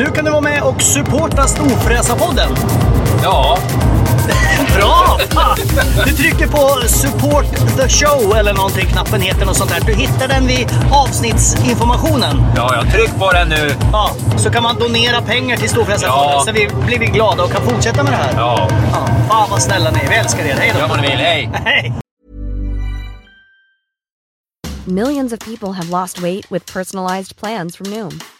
[0.00, 2.48] Nu kan du vara med och supporta Storfräsarpodden.
[3.22, 3.58] Ja,
[4.76, 5.18] Bra!
[5.30, 5.56] Fan!
[6.06, 7.44] Du trycker på support
[7.76, 9.80] the show eller någonting, knappen heter något sånt där.
[9.86, 12.42] Du hittar den vid avsnittsinformationen.
[12.56, 13.74] ja, jag tryck på den nu.
[13.92, 16.42] Ja, så kan man donera pengar till Storfräsarfonden Ja.
[16.46, 18.32] så vi blir vi glada och kan fortsätta med det här.
[18.36, 20.08] Ja, Ja, fan vad snälla ni är.
[20.08, 20.54] Vi älskar er.
[20.58, 20.80] Hej då!
[20.80, 21.18] gör vad ni vill.
[21.18, 21.50] Hej!
[21.64, 21.92] Hej!
[24.84, 28.20] Millions of people have lost weight with personalized plans from Noom,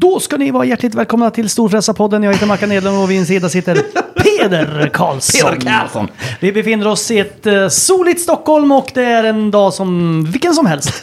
[0.00, 2.22] Då ska ni vara hjärtligt välkomna till Storfräsarpodden.
[2.22, 3.74] Jag heter Mackan Edlund och vid min sida sitter
[4.16, 5.50] Peder Karlsson.
[5.54, 6.08] Peder Karlsson.
[6.40, 10.54] Vi befinner oss i ett uh, soligt Stockholm och det är en dag som vilken
[10.54, 11.02] som helst.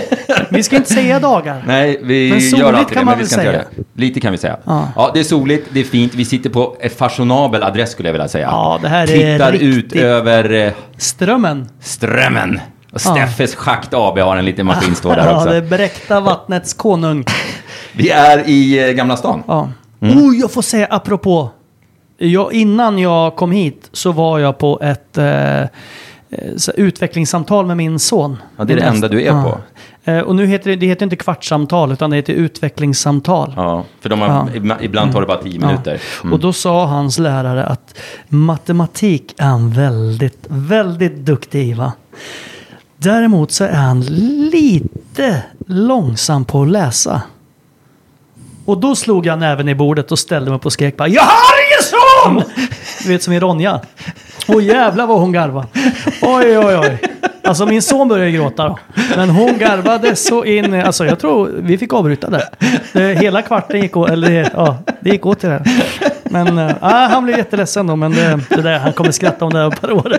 [0.50, 1.64] vi ska inte säga dagar.
[1.66, 3.52] Nej, vi soligt gör alltid kan det, man men vi väl ska inte säga.
[3.52, 4.00] göra det.
[4.02, 4.56] Lite kan vi säga.
[4.64, 4.88] Ja.
[4.96, 5.10] Ja.
[5.14, 6.14] det är soligt, det är fint.
[6.14, 8.46] Vi sitter på en fashionabel adress skulle jag vilja säga.
[8.50, 9.06] Ja, det här är
[9.36, 11.68] Tittar riktigt- ut över eh, Strömmen.
[11.80, 12.60] Strömmen.
[12.92, 15.50] Och Steffes Schakt AB har en liten maskin står där Ja, också.
[15.50, 17.24] det bräckta vattnets konung.
[17.96, 19.42] Vi är i eh, Gamla stan.
[19.46, 19.68] Ja.
[20.00, 20.18] Mm.
[20.18, 21.50] Oh, jag får säga apropå.
[22.18, 25.66] Jag, innan jag kom hit så var jag på ett eh, eh,
[26.56, 28.36] så utvecklingssamtal med min son.
[28.56, 29.58] Ja, det är det Min enda du är på.
[30.04, 33.52] Eh, och nu heter det, det heter inte kvartssamtal utan det heter utvecklingssamtal.
[33.56, 34.48] Ja, för de har, Ja.
[34.54, 35.66] ibla- ibland tar det bara tio Ja.
[35.66, 36.00] minuter.
[36.22, 36.32] Mm.
[36.32, 37.98] Och då sa hans lärare att
[38.28, 41.72] matematik är han väldigt, väldigt duktig i.
[41.72, 41.92] Va?
[42.96, 44.00] Däremot så är han
[44.50, 47.22] lite långsam på att läsa.
[48.66, 51.22] Och då slog jag näven i bordet och ställde mig upp och skrek bara Jag
[51.22, 52.42] har ingen son!
[53.02, 53.80] Du vet som i Ronja.
[54.48, 55.66] Åh jävlar vad hon garvade.
[56.22, 56.98] Oj oj oj.
[57.42, 58.78] Alltså min son började gråta då.
[59.16, 62.40] Men hon garvade så in Alltså jag tror vi fick avbryta.
[62.92, 65.64] Det, hela kvarten gick åt, eller ja, det gick åt till det.
[66.24, 67.96] Men äh, han blev jätteledsen då.
[67.96, 70.18] Men det, det där, han kommer skratta om det här ett par år.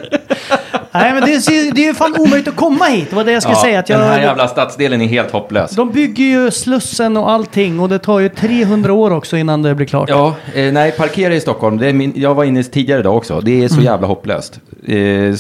[1.00, 3.10] Nej men det är, ju- det är fan omöjligt att komma hit.
[3.10, 3.80] Det var det jag skulle Ja, säga.
[3.80, 5.72] Att den här jag, jävla stadsdelen är helt hopplös.
[5.72, 9.76] de bygger ju Slussen och allting och det tar ju 300 år också innan det
[9.76, 10.10] blir klart.
[10.10, 11.78] Ja, eh, nej, parkera i Stockholm.
[11.78, 13.42] Det är min, jag var inne tidigare idag också.
[13.42, 13.86] Det är så Mm.
[13.86, 14.60] jävla hopplöst.
[14.88, 14.96] Eh,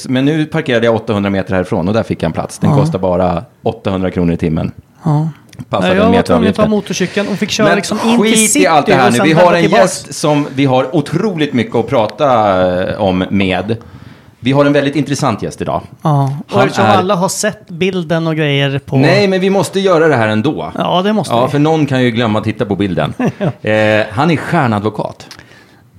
[0.09, 2.59] men nu parkerade jag 800 meter härifrån och där fick jag en plats.
[2.59, 4.72] Den kostar bara 800 kronor i timmen.
[5.03, 5.29] Ja.
[5.69, 8.63] Nej, jag var tvungen att ta motorcykeln och fick köra Men liksom in till city
[8.63, 9.17] i allt det här nu.
[9.23, 12.28] Vi har en gäst som vi har otroligt mycket att prata
[12.90, 13.78] eh, om med.
[14.47, 15.81] Vi har en väldigt intressant gäst idag.
[16.02, 18.97] Ja, och Han eftersom är- alla har sett bilden och grejer på...
[18.97, 20.72] Nej, men vi måste göra det här ändå.
[20.78, 21.52] Ja, det måste Ja, vi.
[21.52, 23.13] för någon kan ju glömma att titta på bilden.
[23.62, 25.28] eh, han är stjärnadvokat.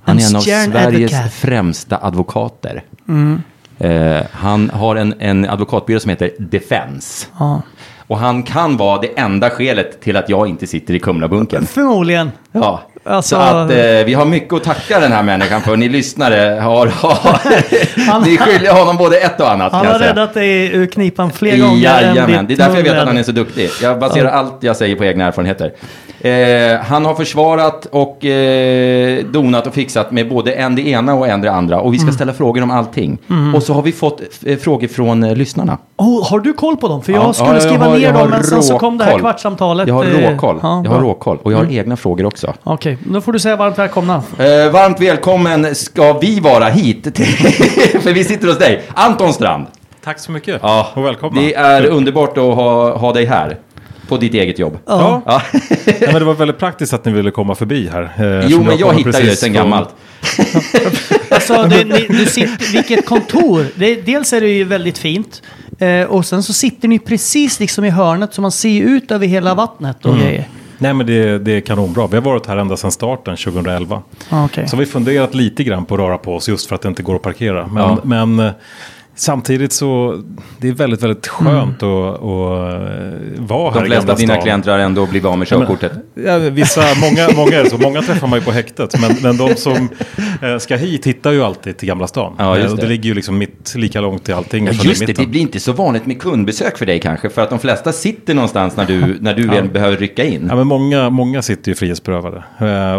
[0.03, 0.41] Han En är en av.
[0.41, 2.83] Sveriges främsta advokater.
[3.07, 3.41] Mm.
[3.77, 7.27] Eh, han har en, en advokatbyrå som heter Defense.
[7.39, 7.61] Ja.
[8.07, 11.65] Och han kan vara det enda skälet till att jag inte sitter i Kumlabunken.
[11.65, 12.31] Förmodligen.
[12.51, 15.77] Ja, Alltså- så att eh, vi har mycket att tacka den här människan för.
[15.77, 19.71] Ni lyssnare har, har ni skyldiga honom både ett och annat.
[19.73, 22.83] Han har räddat dig ur knipan fler gånger än Jajamän, det är ditt därför jag
[22.83, 23.69] vet att han är så duktig.
[23.81, 25.71] Jag baserar allt jag säger på egna erfarenheter.
[26.21, 31.27] Eh, han har försvarat och eh, donat och fixat med både en det ena och
[31.27, 31.81] en det andra.
[31.81, 32.15] Och vi ska Mm.
[32.15, 33.17] ställa frågor om allting.
[33.55, 35.77] Och så har vi fått eh, frågor från eh, lyssnarna.
[35.97, 37.01] Oh, har du koll på dem?
[37.01, 39.03] För jag Ja, skulle ja, jag skriva har- ner dem, men sen så kom det
[39.03, 39.87] här kvartssamtalet.
[39.87, 40.59] Jag har eh, råkoll.
[40.63, 41.37] ja, jag har råkoll.
[41.43, 42.53] Och jag har egna frågor också.
[42.63, 44.15] Okej, då får du säga varmt välkomna.
[44.39, 47.15] Eh, varmt välkommen ska vi vara hit.
[47.15, 47.25] till-
[48.01, 48.81] för vi sitter hos dig.
[48.93, 49.67] Anton Strand.
[50.03, 51.41] Tack så mycket Ja, och välkomna.
[51.41, 53.57] Det är underbart att ha, ha dig här.
[54.07, 54.77] på ditt eget jobb.
[54.85, 55.21] Ja.
[55.25, 55.41] Ja.
[55.85, 58.03] Nej, men det var väldigt praktiskt att ni ville komma förbi här.
[58.17, 59.89] eh, Jo, men jag hittar ju det sen gammalt.
[61.31, 63.65] Alltså, det, ni, du sitter, vilket kontor.
[63.75, 65.41] Det, dels är det ju väldigt fint.
[65.79, 69.27] Eh, och sen så sitter ni precis liksom i hörnet så man ser ut över
[69.27, 70.47] hela vattnet och grejer.
[70.79, 72.07] Nej, men det, det är kanonbra.
[72.07, 74.01] Vi har varit här ända sedan starten 2011.
[74.29, 74.67] Ah, okej.
[74.67, 76.87] Så vi har funderat lite grann på att röra på oss just för att det
[76.89, 77.67] inte går att parkera.
[77.67, 77.97] Men, Ja.
[78.03, 78.51] men eh,
[79.19, 80.21] samtidigt så
[80.57, 82.25] det är väldigt, väldigt skönt att, att eh,
[83.37, 84.41] vara här De flesta av dina stan.
[84.43, 85.91] klienter har ändå blivit av med körkortet.
[86.25, 87.77] Ja, vissa, många, många är så.
[87.89, 88.95] Många träffar man ju på häktet.
[89.01, 89.89] Men, men de som
[90.41, 92.33] eh, ska hit hittar ju alltid till Gamla stan.
[92.37, 92.87] Ja, just Eh, det det.
[92.87, 94.65] ligger ju liksom mitt, lika långt till allting.
[94.65, 97.29] Ja, just det, det blir inte så vanligt med kundbesök för dig kanske.
[97.29, 100.45] För att de flesta sitter någonstans när du, när du väl behöver rycka in.
[100.49, 102.43] Ja, men många, många sitter ju frihetsberövade.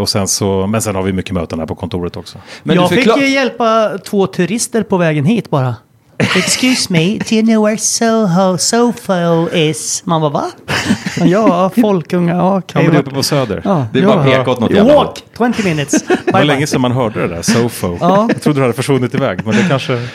[0.01, 2.39] Och sen så, men sen har vi mycket möten här på kontoret också.
[2.63, 5.75] Men jag fick ju hjälpa två turister på vägen hit bara.
[6.21, 10.03] Excuse me, do you know where Soho Sofo is?
[10.05, 10.45] Man bara va?
[11.25, 12.83] Ja, folkunga, ja, Ja, okej.
[12.83, 13.63] men det är uppe på Söder.
[13.65, 14.37] Ja, Det är bara ja.
[14.39, 14.95] peka åt något jävla.
[14.95, 15.25] Walk,
[15.57, 16.07] 20 minutes.
[16.09, 17.97] Bye, Det var länge sedan man hörde det där, Sofo.
[18.01, 18.29] Ja.
[18.33, 20.07] Jag trodde det hade försvunnit iväg, men det kanske...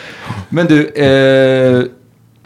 [0.48, 1.84] Men du, eh,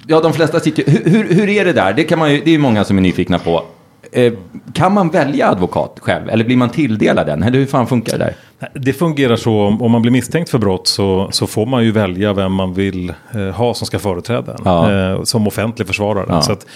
[0.06, 1.92] ja de flesta sitter hur, hur, hur är det där?
[1.92, 3.64] Det, kan man ju, det är ju många som är nyfikna på.
[4.12, 4.32] Eh,
[4.72, 6.28] kan man välja advokat själv?
[6.28, 7.42] Eller blir man tilldelad den?
[7.42, 8.34] Eller hur fan funkar det där?
[8.74, 12.32] Det fungerar så, om man blir misstänkt för brott så, så får man ju välja
[12.32, 14.60] vem man vill eh, ha som ska företräda en.
[14.64, 14.92] Ja.
[14.92, 16.26] Eh, som offentlig försvarare.
[16.28, 16.42] Ja.
[16.42, 16.66] Så att,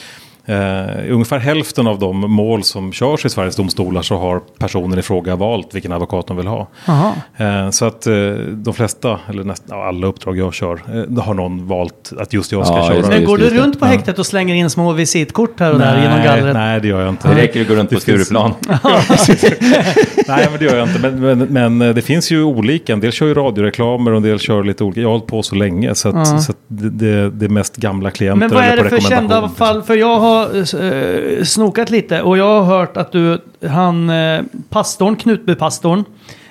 [0.47, 5.03] eh, ungefär hälften av de mål som körs i Sveriges domstolar så har personen i
[5.03, 6.67] fråga valt vilken advokat de vill ha.
[7.37, 8.15] Eh, så att eh,
[8.53, 12.67] de flesta, eller nästan alla uppdrag jag kör, eh, har någon valt att just jag
[12.67, 12.97] ska Ja, köra.
[12.97, 13.57] just Men går du det.
[13.63, 16.55] runt på häktet och slänger in små visitkort här och där genom nej, gallret?
[16.55, 17.29] nej, det gör jag inte.
[17.29, 18.55] Det räcker att gå runt på Stureplan.
[20.29, 20.99] Nej, men det gör jag inte.
[21.11, 22.93] Men, men, men det finns ju olika.
[22.93, 25.01] En del kör ju radioreklamer och en del kör lite olika.
[25.01, 27.77] Jag har hållit på så länge så, att, så att det, det, det är mest
[27.77, 28.49] gamla klienter.
[28.49, 29.83] Men vad är det för kända fall?
[29.83, 33.39] För jag har eh, snokat lite och jag har hört att du,
[33.69, 34.41] han, eh,
[34.71, 36.05] pastorn, Knutbypastorn,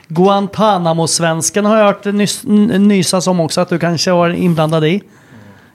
[0.07, 2.43] Guantanamo-svensken har jag hört nys,
[2.79, 5.01] nysas om också att du kanske var inblandad i.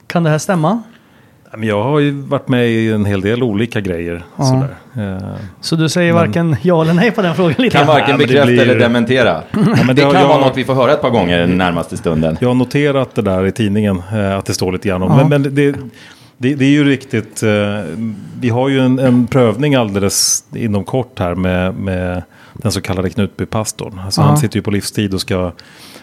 [0.07, 0.81] Kan det här stämma?
[1.51, 4.23] Ja, Men jag har ju varit med i en hel del olika grejer.
[4.37, 4.75] Sådär.
[5.17, 5.27] Eh,
[5.61, 8.25] Så du säger varken ja eller nej på den frågan lite Kan varken men det
[8.27, 9.41] bekräfta blir- eller dementera.
[9.87, 11.97] men det har kan jag- vara något vi får höra ett par gånger den närmaste
[11.97, 12.37] stunden.
[12.41, 15.09] Jag har noterat det där i tidningen, eh, att det står lite grann om.
[15.11, 15.27] Ja.
[15.27, 15.75] Men, men det,
[16.41, 17.49] det, det är ju riktigt, eh,
[18.39, 23.09] vi har ju en, en prövning alldeles inom kort här med, med den så kallade
[23.09, 23.99] Knutbypastorn.
[24.05, 24.25] Alltså Ja.
[24.27, 25.51] han sitter ju på livstid och ska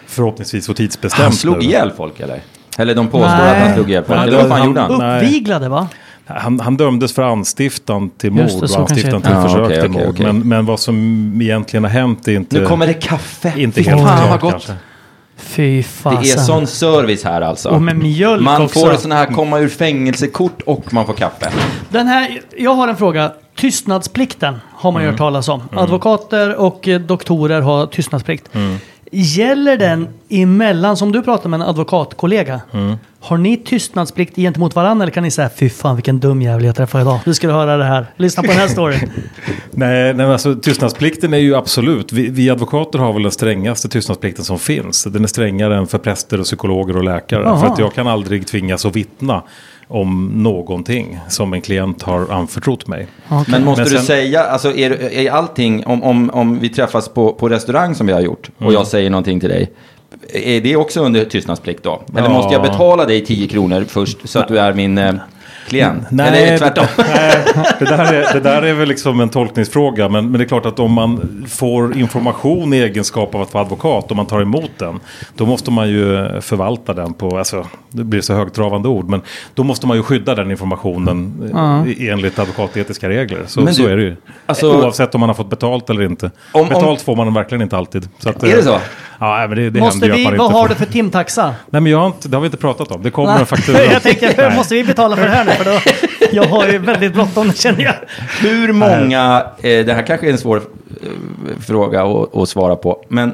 [0.07, 1.23] förhoppningsvis få tidsbestämt.
[1.23, 1.63] Han slog nu.
[1.63, 2.41] ihjäl folk eller?
[2.77, 3.51] Eller de påstår Nej.
[3.61, 4.19] att han slog ihjäl folk.
[4.19, 5.17] Nej, Eller vad fan han- gjorde han?
[5.23, 5.87] Uppviglade va?
[6.25, 9.41] Han, han dömdes för anstiftan till mord det, och anstiftan till är.
[9.43, 10.03] försök okej, till mord.
[10.09, 10.25] okej.
[10.25, 13.53] Men, men vad som egentligen har hänt är inte, Nu kommer det kaffe.
[13.57, 14.51] inte Fy helt fan klart vad gott.
[14.51, 14.73] kanske.
[15.37, 16.21] Fy fasen.
[16.21, 17.69] Det är sån service här alltså.
[17.69, 18.79] Och med mjölk Man också.
[18.79, 21.51] får såna här komma ur fängelsekort och man får kaffe.
[21.89, 23.31] Den här, jag har en fråga.
[23.55, 25.61] Tystnadsplikten har man ju hört talas om.
[25.75, 28.49] Advokater och eh, doktorer har tystnadsplikt.
[29.11, 32.61] Gäller den emellan, som du pratar med en advokatkollega,
[33.19, 36.75] har ni tystnadsplikt gentemot varandra eller kan ni säga fy fan vilken dum jävel jag
[36.75, 37.19] träffade idag.
[37.25, 38.05] Du skulle höra det här.
[38.17, 38.99] Lyssna på den här storyn.
[39.71, 44.45] Nej, nej alltså, tystnadsplikten är ju absolut, vi, vi advokater har väl den strängaste tystnadsplikten
[44.45, 45.03] som finns.
[45.03, 47.43] Den är strängare än för präster och psykologer och läkare.
[47.43, 47.59] Jaha.
[47.59, 49.43] För att jag kan aldrig tvingas att vittna
[49.87, 53.07] om någonting som en klient har anförtrott mig.
[53.47, 57.09] Men måste Men du sen- säga, alltså är, är allting, om, om, om vi träffas
[57.09, 58.73] på, på restaurang som vi har gjort och Mm.
[58.73, 59.71] jag säger någonting till dig,
[60.33, 62.01] är det också under tystnadsplikt då?
[62.17, 62.29] Eller Ja.
[62.33, 65.19] måste jag betala dig 10 kronor först så att du är min
[65.67, 66.03] klient?
[66.11, 66.85] Eller tvärtom?
[66.97, 67.37] Nej,
[67.79, 70.09] det, där är, det där är väl liksom en tolkningsfråga.
[70.09, 73.63] Men, men det är klart att om man får information i egenskap av att vara
[73.63, 74.99] advokat, om man tar emot den,
[75.35, 79.21] då måste man ju förvalta den på, alltså, det blir så högtravande ord, men
[79.53, 83.39] då måste man ju skydda den informationen eh, enligt advokatetiska regler.
[83.47, 84.15] Så, Men så du, är det ju.
[84.45, 86.31] alltså- Oavsett om man har fått betalt eller inte.
[86.51, 88.09] Om- om- betalt får man verkligen inte alltid.
[88.19, 88.79] Så att, Är det eh, så?
[89.19, 91.55] Ja, men det, det Måste vi, vad inte har du för timtaxa?
[91.69, 93.03] Nej, men jag har inte, det har vi inte pratat om.
[93.03, 93.83] Det kommer en faktura.
[93.83, 95.51] jag tänker, måste vi betala för det här nu?
[95.51, 95.79] För då,
[96.31, 97.93] jag har ju väldigt bråttom känner jag.
[98.41, 103.05] Hur många, eh, det här kanske är en svår eh, fråga att, att svara på,
[103.09, 103.33] men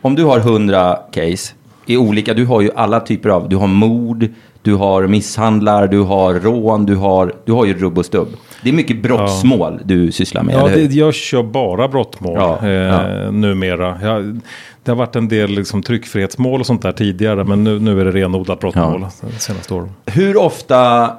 [0.00, 1.52] om du har 100 case
[1.86, 4.28] i olika, du har ju alla typer av, du har mord,
[4.64, 8.28] du har misshandlar, du har rån, du har, du har ju rubb och stubb.
[8.62, 12.70] Det är mycket brottsmål du sysslar med, Ja, det, jag kör bara brottmål Ja, eh,
[12.70, 13.30] ja.
[13.30, 13.98] numera.
[14.02, 14.40] Jag,
[14.82, 18.04] det har varit en del liksom, tryckfrihetsmål och sånt där tidigare, men nu, nu är
[18.04, 19.28] det renodlat brottmål Ja.
[19.38, 19.90] senaste åren.
[20.06, 21.10] Hur ofta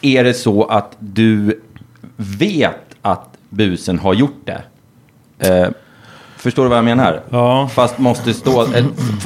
[0.00, 1.60] är det så att du
[2.16, 4.62] vet att busen har gjort det?
[5.48, 5.68] Eh,
[6.44, 7.20] Förstår du vad jag menar?
[7.30, 7.70] Ja.
[7.74, 8.66] Fast måste stå,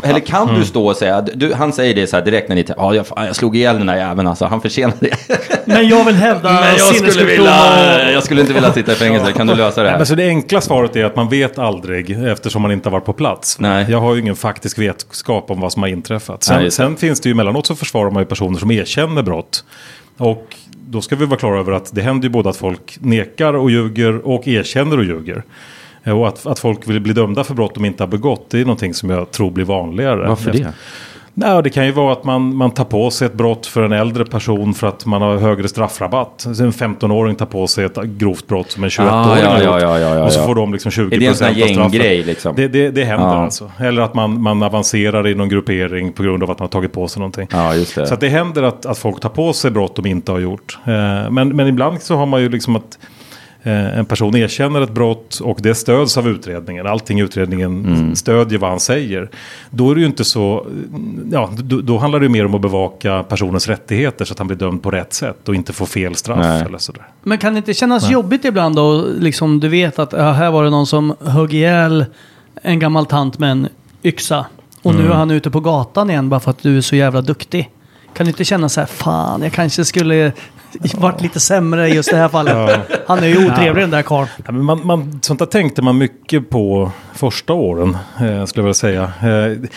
[0.03, 2.65] eller- kan du stå och säga, du, han säger det så här direkt när ni,
[2.77, 5.17] ja jag, jag slog ihjäl den där jäveln alltså, han förtjänade det.
[5.65, 8.93] Men jag vill hävda Men jag skulle, sinnessjukdom vilja, och- jag skulle inte vilja sitta
[8.93, 9.97] i fängelse, kan du lösa det här?
[9.97, 13.05] Men så det enkla svaret är att man vet aldrig eftersom man inte har varit
[13.05, 13.59] på plats.
[13.61, 13.87] Nej.
[13.89, 16.43] Jag har ju ingen faktisk vetskap om vad som har inträffat.
[16.43, 19.65] Sen, Nej, sen finns det ju emellanåt så försvarar man ju personer som erkänner brott.
[20.19, 20.47] Och
[20.91, 23.71] då ska vi vara klara över att det händer ju både att folk nekar och
[23.71, 25.43] ljuger och erkänner och ljuger.
[26.09, 28.59] Eh, Och att, att folk vill bli dömda för brott de inte har begått, det
[28.61, 30.29] är någonting som jag tror blir vanligare.
[30.29, 30.73] Varför det?
[31.35, 33.93] Nej, det kan ju vara att man, man tar på sig ett brott för en
[33.93, 36.33] äldre person för att man har högre straffrabatt.
[36.37, 39.83] Så En 15-åring tar på sig ett grovt brott som en 21-åring Ah, ja, gjort.
[39.83, 40.47] ja, ja, ja, och så ja.
[40.47, 41.77] får de liksom 20 Är det en sån här av straffet.
[41.95, 42.57] gänggrej, liksom?
[42.57, 43.45] Det, det, det händer Ja.
[43.45, 43.71] alltså.
[43.79, 46.93] Eller att man, man avancerar i någon gruppering på grund av att man har tagit
[46.93, 47.49] på sig någonting.
[47.53, 48.07] Ja, just det.
[48.07, 50.79] Så det händer att, att folk tar på sig brott de inte har gjort.
[50.85, 52.99] Eh, men, men ibland så har man ju liksom att
[53.63, 56.87] en person erkänner ett brott och det stöds av utredningen.
[56.87, 58.17] Allting i utredningen Mm.
[58.17, 59.31] stödjer vad han säger.
[59.71, 60.67] Då är det ju inte så,
[61.33, 64.47] ja, då, då handlar det ju mer om att bevaka personens rättigheter så att han
[64.47, 66.63] blir dömd på rätt sätt och inte får fel straff Nej.
[66.63, 67.03] eller sådär.
[67.23, 69.05] Men kan det inte kännas jobbigt ibland då?
[69.19, 72.05] Liksom, du vet att ja, här var det någon som högg ihjäl
[72.63, 73.69] en gammal tant med en
[74.05, 74.47] yxa.
[74.83, 75.05] Och Mm.
[75.05, 77.71] nu är han ute på gatan igen bara för att du är så jävla duktig.
[78.19, 80.33] Kan du inte känna så här, fan jag kanske skulle
[80.95, 82.81] varit lite sämre i just det här fallet.
[83.07, 84.29] Han är ju otrevlig den där karln.
[84.47, 88.63] Ja, men man, man, sånt där tänkte man mycket på första åren, eh, skulle jag
[88.63, 89.03] vilja säga.
[89.03, 89.69] Eh,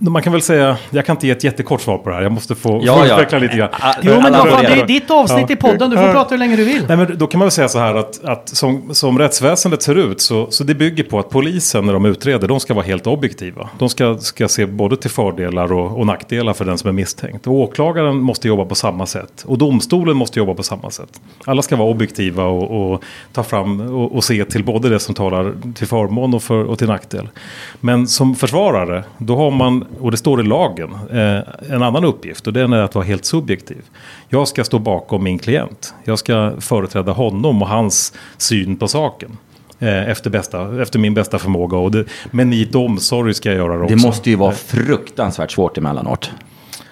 [0.00, 2.32] man kan väl säga, jag kan inte ge ett jättekort svar på det här, jag
[2.32, 3.68] måste få, Ja, utveckla lite grann.
[4.02, 6.64] Jo men fan, det är ditt avsnitt i podden, du får prata hur länge du
[6.64, 6.84] vill.
[6.88, 9.94] Nej, men då kan man väl säga så här att, att som, som rättsväsendet ser
[9.94, 13.06] ut så, så det bygger på att polisen när de utreder, de ska vara helt
[13.06, 13.68] objektiva.
[13.78, 17.46] De ska, ska se både till fördelar och, och nackdelar för den som är misstänkt.
[17.46, 19.44] Och åklagaren måste jobba på samma sätt.
[19.46, 21.20] Och domstolen måste jobba på samma sätt.
[21.44, 25.14] Alla ska vara objektiva och, och ta fram och, och se till både det som
[25.14, 27.28] talar till förmån och, för, och till nackdel.
[27.80, 32.46] Men som försvarare, då har man, och det står i lagen, eh, en annan uppgift
[32.46, 33.82] och den är att vara helt subjektiv.
[34.28, 35.94] Jag ska stå bakom min klient.
[36.04, 39.36] Jag ska företräda honom och hans syn på saken.
[39.78, 41.76] Eh, efter, bästa, efter min bästa förmåga.
[41.76, 43.96] Och det, med nit och omsorg ska jag göra det också.
[43.96, 46.30] Det måste ju vara fruktansvärt svårt emellanåt.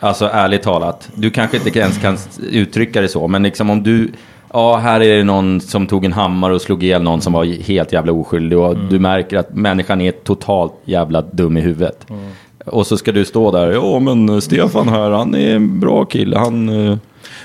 [0.02, 2.18] Alltså ärligt talat, du kanske inte ens kan
[2.50, 4.12] uttrycka det så, men liksom om du,
[4.52, 7.44] ja här är det någon som tog en hammare och slog ihjäl någon som var
[7.44, 12.06] helt jävla oskyldig och du märker att människan är totalt jävla dum i huvudet.
[12.66, 16.38] Och så ska du stå där, ja men Stefan här, han är en bra kille,
[16.38, 16.68] han...
[16.68, 16.97] eh."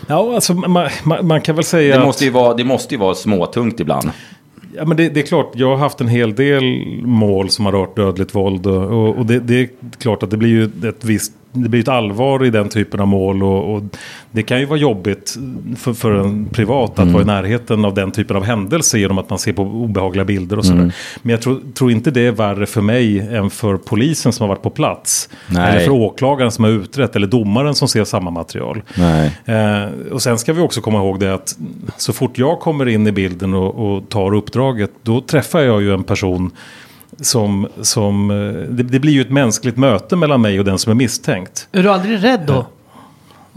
[0.08, 2.06] Ja, alltså, man, man, man kan väl säga Det att...
[2.08, 4.12] måste ju vara, det måste ju vara småtungt ibland.
[4.76, 6.64] Ja, men det, det är klart, jag har haft en hel del
[7.04, 8.68] mål som har rört dödligt våld.
[8.68, 11.32] Och, och, och det, det är klart att det blir ju ett visst
[11.64, 13.44] det blir ett allvar i den typen av mål.
[13.44, 13.84] Och, och
[14.32, 15.38] det kan ju vara jobbigt
[15.78, 19.30] för, för en privat att vara i närheten av den typen av händelser genom att
[19.30, 20.94] man ser på obehagliga bilder och sådär.
[21.22, 24.48] Men jag tror, tror inte det är värre för mig än för polisen som har
[24.48, 25.30] varit på plats.
[25.48, 25.72] Nej.
[25.72, 28.82] Eller för åklagaren som har utrett eller domaren som ser samma material.
[29.46, 31.58] Eh, och sen ska vi också komma ihåg det att
[31.98, 35.94] så fort jag kommer in i bilden och, och tar uppdraget då träffar jag ju
[35.94, 36.52] en person
[37.22, 38.36] som, som eh,
[38.70, 41.68] det, det blir ju ett mänskligt möte mellan mig och den som är misstänkt.
[41.72, 42.66] Är du aldrig rädd då?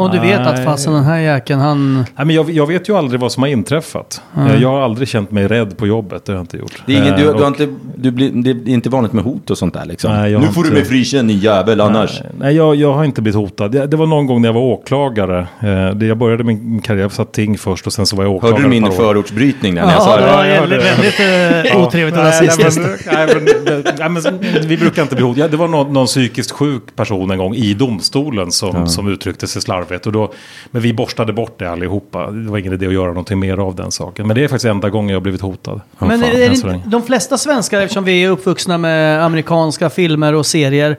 [0.01, 0.65] Om du vet att Nej.
[0.65, 1.95] fasen den här jäkeln han...
[2.17, 4.23] Nej, men jag, jag vet ju aldrig vad som har inträffat.
[4.37, 6.83] Eh, Jag har aldrig känt mig rädd på jobbet, det har jag inte gjort.
[6.87, 9.25] Det är, ingen, du, Eh, du har inte, du blir, det är inte vanligt med
[9.25, 10.13] hot och sånt där liksom.
[10.13, 12.21] Nej, jag nu får du inte- mig frikänd din jävel annars.
[12.39, 13.71] Nej, jag, jag har inte blivit hotad.
[13.71, 15.39] Det, det var någon gång när jag var åklagare.
[15.61, 18.33] Eh, det, jag började min karriär, jag satt ting först och sen så var jag
[18.33, 18.57] åklagare.
[18.63, 22.23] Hörde du min förortsbrytning där när jag Ja, sa det var väldigt, eh, otrevligt och
[22.25, 22.81] nej, rasistiskt.
[23.13, 23.27] nej,
[23.99, 24.11] nej,
[24.43, 25.49] nej, vi brukar inte bli hotade.
[25.49, 29.63] Det var någon, någon psykiskt sjuk person en gång i domstolen som, som uttryckte sig
[29.63, 29.90] slarvigt.
[30.07, 30.33] Och då,
[30.71, 32.31] men vi borstade bort det allihopa.
[32.31, 34.27] Det var ingen idé att göra någonting mer av den saken.
[34.27, 35.81] Men det är faktiskt enda gången jag har blivit hotad.
[35.99, 40.47] Men fan, är det de flesta svenskar, eftersom vi är uppvuxna med amerikanska filmer och
[40.47, 40.97] serier,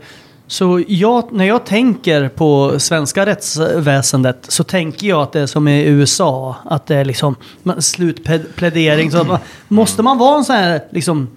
[0.51, 5.67] så jag, när jag tänker på svenska rättsväsendet så tänker jag att det är som
[5.67, 7.35] i USA, att det är liksom
[7.79, 9.11] slutplädering.
[9.11, 11.27] Så man, måste man vara en sån här, liksom,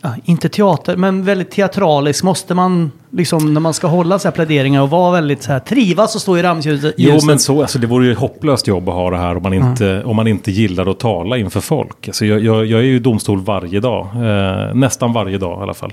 [0.00, 4.32] ja, inte teater, men väldigt teatralisk, måste man liksom när man ska hålla så här
[4.32, 6.94] pläderingar och vara väldigt så här, trivas och stå i ramsljuset?
[6.96, 9.42] Jo, men så, alltså, det vore ju ett hopplöst jobb att ha det här om
[9.42, 12.08] man inte, om man inte gillar att tala inför folk.
[12.08, 15.62] Alltså, jag, jag, jag är ju i domstol varje dag, eh, nästan varje dag i
[15.62, 15.92] alla fall.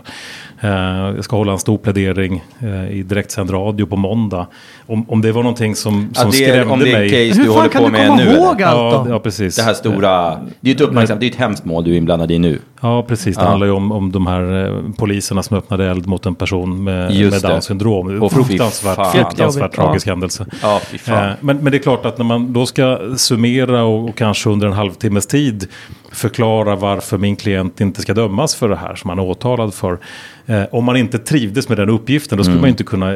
[0.61, 0.69] Eh,
[1.15, 4.47] jag ska hålla en stor plädering eh, i direktsänd radio på måndag.
[4.88, 7.09] Om, om det var någonting som, som Ja, det är, skrämde om det är mig.
[7.29, 8.31] case Hur fan kan på du med komma nu.
[8.31, 8.65] ihåg eller?
[8.71, 9.13] allt Ja, då?
[9.13, 9.55] ja, precis.
[9.55, 12.31] Det här stora, det är ett uppmärksamt, det är ett hemskt mål du är inblandad
[12.31, 12.59] i nu.
[12.81, 13.35] Ja, precis.
[13.35, 13.47] Det Ja.
[13.49, 17.09] handlar ju om, om de här eh, poliserna som öppnade eld mot en person med
[17.10, 17.54] med, Just med det.
[17.54, 18.22] Downs syndrom.
[18.24, 20.46] Och fruktansvärt, fruktansvärt tragisk händelse.
[20.62, 21.30] Ja, fy fan.
[21.30, 24.50] Eh, Men, men det är klart att när man då ska summera och, och kanske
[24.50, 25.68] under en halvtimmes tid
[26.12, 29.98] förklara varför min klient inte ska dömas för det här som han är åtalad för.
[30.46, 32.62] Eh, om man inte trivdes med den uppgiften då skulle Mm.
[32.62, 33.16] man inte kunna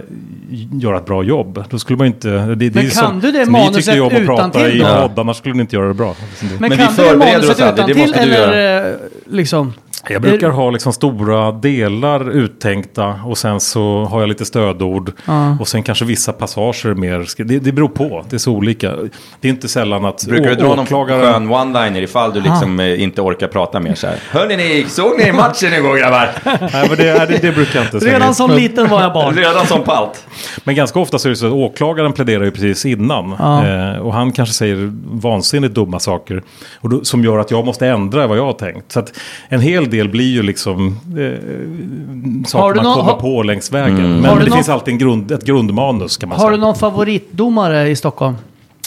[0.71, 1.63] göra ett bra jobb.
[1.69, 2.29] Då skulle man inte...
[2.29, 4.81] Det, det Men kan som- du det Ni manuset tycker ju om att prata utantill
[4.81, 6.15] i podd, annars skulle ni inte göra det bra.
[6.41, 8.95] Men, Men vi kan du det förbereder manuset utantill eller eh,
[9.27, 9.73] liksom?
[10.09, 15.11] Jag brukar ha liksom stora delar uttänkta och sen så har jag lite stödord.
[15.59, 17.43] Och sen kanske vissa passager mer.
[17.43, 18.91] Det, det beror på, det är så olika.
[19.39, 22.79] Det är inte sällan att Brukar du dra någon åklagaren- skön one-liner ifall du liksom
[22.79, 24.15] eh, inte orkar prata mer så här?
[24.29, 26.29] Hörni ni, såg ni matchen igår grabbar?
[26.45, 29.13] Nej, men det, det, det brukar jag inte slänga Redan som men, liten var jag
[29.13, 29.35] barn.
[29.37, 30.27] Redan som palt.
[30.63, 33.35] men ganska ofta så är det så att åklagaren pläderar ju precis innan.
[33.39, 33.67] Ja.
[33.67, 34.91] Eh, och han kanske säger
[35.21, 36.43] vansinnigt dumma saker.
[36.81, 38.91] Och då, som gör att jag måste ändra vad jag har tänkt.
[38.91, 39.13] Så att
[39.49, 40.93] en hel del blir ju liksom eh,
[42.45, 43.97] saker Har du man någon- kommer har- på längs vägen.
[44.01, 46.57] Har Men du det någon- finns alltid en grund, ett grundmanus kan man Har säga.
[46.57, 48.35] du någon favoritdomare i Stockholm?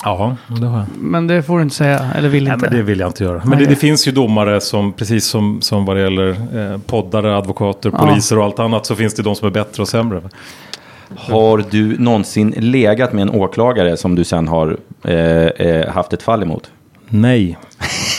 [0.05, 0.87] Ja, det har jag.
[1.01, 2.67] Men det får du inte säga, eller vill Nej, inte.
[2.71, 3.39] men det vill jag inte göra.
[3.45, 3.67] Men det, Nej.
[3.67, 6.29] det finns ju domare som, precis som, som vad det gäller
[6.73, 8.07] eh, poddare, advokater, Ja.
[8.07, 10.21] poliser och allt annat, så finns det de som är bättre och sämre.
[11.17, 16.23] Har du någonsin legat med en åklagare som du sen har eh, eh, haft ett
[16.23, 16.71] fall emot?
[17.09, 17.59] Nej.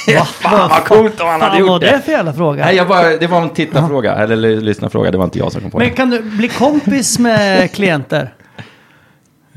[0.25, 2.01] Fan vad coolt om han hade gjort vad det är det.
[2.01, 2.65] för jävla fråga?
[2.65, 5.11] Nej, jag bara, det var en tittarfråga, eller, eller lyssnarfråga.
[5.11, 5.93] Det var inte jag som kom på Men det.
[5.93, 8.33] kan du bli kompis med klienter?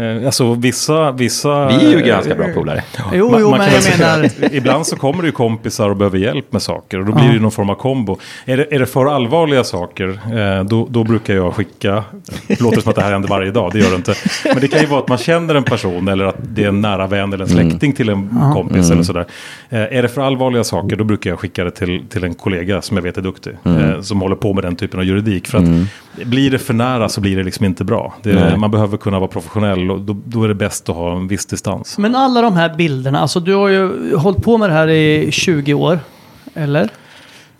[0.00, 1.12] Eh, alltså vissa...
[1.12, 2.82] vissa Vi är ju ganska bra polare.
[3.12, 4.30] Jo, Man- jo, man men jag menar...
[4.54, 6.98] ibland så kommer det ju kompisar och behöver hjälp med saker.
[7.00, 8.18] Och då blir det ju någon form av kombo.
[8.44, 10.08] Är det, är det för allvarliga saker,
[10.58, 12.04] eh, då, då brukar jag skicka...
[12.46, 14.14] Det låter som att det här händer varje dag, det gör det inte.
[14.44, 16.80] Men det kan ju vara att man känner en person eller att det är en
[16.80, 19.26] nära vän eller en släkting till en kompis eller sådär.
[19.68, 22.82] Eh, är det för allvarliga saker, då brukar jag skicka det till, till en kollega
[22.82, 23.52] som jag vet är duktig.
[23.64, 25.46] Eh, som håller på med den typen av juridik.
[25.46, 25.64] För att
[26.24, 28.14] blir det för nära så blir det liksom inte bra.
[28.22, 31.28] Det, man behöver kunna vara professionell och då, då är det bäst att ha en
[31.28, 31.98] viss distans.
[31.98, 35.28] Men alla de här bilderna, alltså du har ju hållit på med det här i
[35.32, 35.98] 20 år.
[36.54, 36.88] Eller?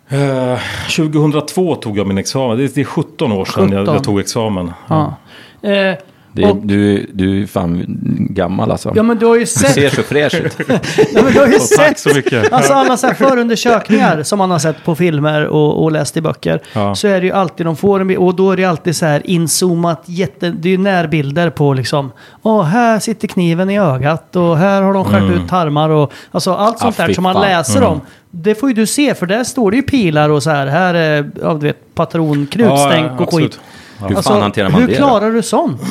[0.09, 0.59] Eh,
[0.97, 2.59] 2002 tog jag min examen.
[2.59, 3.95] Det är, det är 17 år sedan jag, 17.
[3.95, 4.73] jag tog examen.
[4.88, 5.14] Ja.
[5.62, 5.95] Eh,
[6.32, 7.84] Det, och, du, du är fan
[8.30, 8.92] gammal alltså.
[8.96, 9.72] ja men du har ju Du sett...
[9.75, 10.56] ser så fräsch ut.
[11.14, 12.52] Ja, men du har ju Och tack sett så mycket.
[12.52, 16.20] Alltså alla så här förundersökningar som man har sett på filmer och, och läst i
[16.20, 16.60] böcker.
[16.72, 16.94] Ja.
[16.94, 19.06] Så är det ju alltid, de får en bild, och då är det alltid så
[19.06, 24.37] här inzoomat, jätte, det är ju närbilder på liksom, åh här sitter kniven i ögat
[24.37, 25.32] och här har de skärt Mm.
[25.32, 28.00] ut tarmar och alltså allt sånt Ah, där som man läser om.
[28.30, 30.95] Det får ju du se för där står det ju pilar och så här, här
[30.95, 33.52] är, ja du vet, patronkrutstänk Ja, och absolut.
[33.54, 33.60] skit.
[34.08, 34.99] Hur fan hanterar man hur det då?
[34.99, 35.80] klarar du sånt?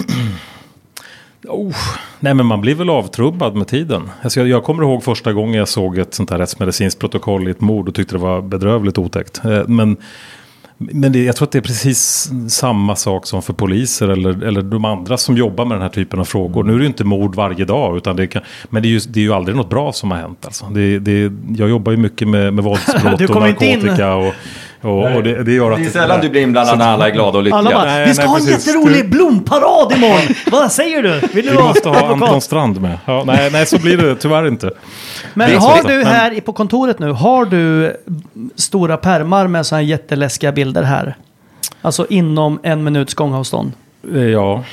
[2.20, 4.10] Nej men man blir väl avtrubbad med tiden.
[4.22, 7.52] Alltså, jag, jag kommer ihåg första gången jag såg ett sånt här rättsmedicinskt protokoll i
[7.52, 9.42] ett mord och tyckte det var bedrövligt otäckt.
[9.46, 9.98] Eh, Men,
[10.78, 14.62] men det, jag tror att det är precis samma sak som för poliser eller, eller
[14.62, 16.64] de andra som jobbar med den här typen av frågor.
[16.64, 19.00] Nu är det ju inte mord varje dag, utan det kan, men det är, ju,
[19.00, 20.46] det är ju aldrig något bra som har hänt.
[20.46, 20.66] Alltså.
[20.66, 23.80] Det, det, jag jobbar ju mycket med, med våldsbrott och inte in.
[23.80, 24.16] narkotika.
[24.16, 24.34] Och,
[24.82, 25.78] och, och det, det gör att...
[25.80, 27.58] Det är sällan du blir inblandad när alla är glada och lyckliga.
[27.60, 28.68] Alla bara, Nej, vi ska nej, ha en precis.
[28.68, 30.36] jätterolig Du- blomparad imorgon!
[30.52, 31.20] Vad säger du?
[31.34, 32.22] Vill du Vi måste ha advokat?
[32.24, 32.98] Anton Strand med.
[33.06, 34.72] Ja, nej, nej, så blir det tyvärr inte.
[35.34, 37.94] Men har du här i- på kontoret nu, har du
[38.56, 41.16] stora pärmar med sådana här jätteläskiga bilder här?
[41.82, 43.72] Alltså inom en minuts gångavstånd.
[44.16, 44.64] Eh, Ja,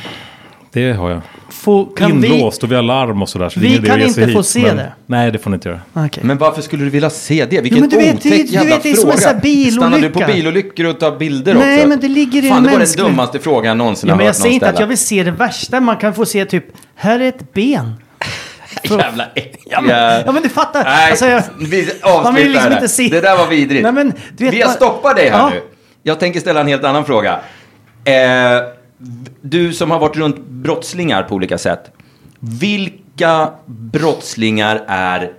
[0.80, 1.20] det har jag.
[1.48, 2.28] Få, kan vi...
[2.28, 3.48] Inlåst och vi har larm och sådär.
[3.48, 4.92] Så Vi kan inte få hit, se men- det.
[5.06, 5.80] Nej, det får ni inte göra.
[5.92, 6.24] Okej.
[6.24, 7.60] Men varför skulle du vilja se det?
[7.60, 9.28] Vilken men du vet, otäck du jävla vet, det är som en fråga.
[9.28, 9.72] sån här bilolycka.
[9.80, 11.88] Stannar du på bilolyckor och tar bilder Nej, också?
[11.88, 14.16] men det ligger i Fan, en det var den dummaste frågan jag någonsin Ja, har
[14.16, 15.80] men jag hört säger någon inte att jag vill se det värsta.
[15.80, 17.92] Man kan få se typ, här är ett ben.
[18.82, 19.24] Jävla
[19.70, 20.84] Ja men, ja, men du fattar.
[20.84, 23.08] Nej, Alltså, jag, vi man vill liksom inte se.
[23.08, 23.82] Det där var vidrigt.
[23.82, 25.50] Nej, men, du vet, vi har man- stoppat dig här Ja.
[25.50, 25.60] nu.
[26.02, 27.40] Jag tänker ställa en helt annan fråga.
[28.04, 28.12] Eh,
[29.40, 31.90] du som har varit runt brottslingar på olika sätt.
[32.40, 35.32] Vilka brottslingar är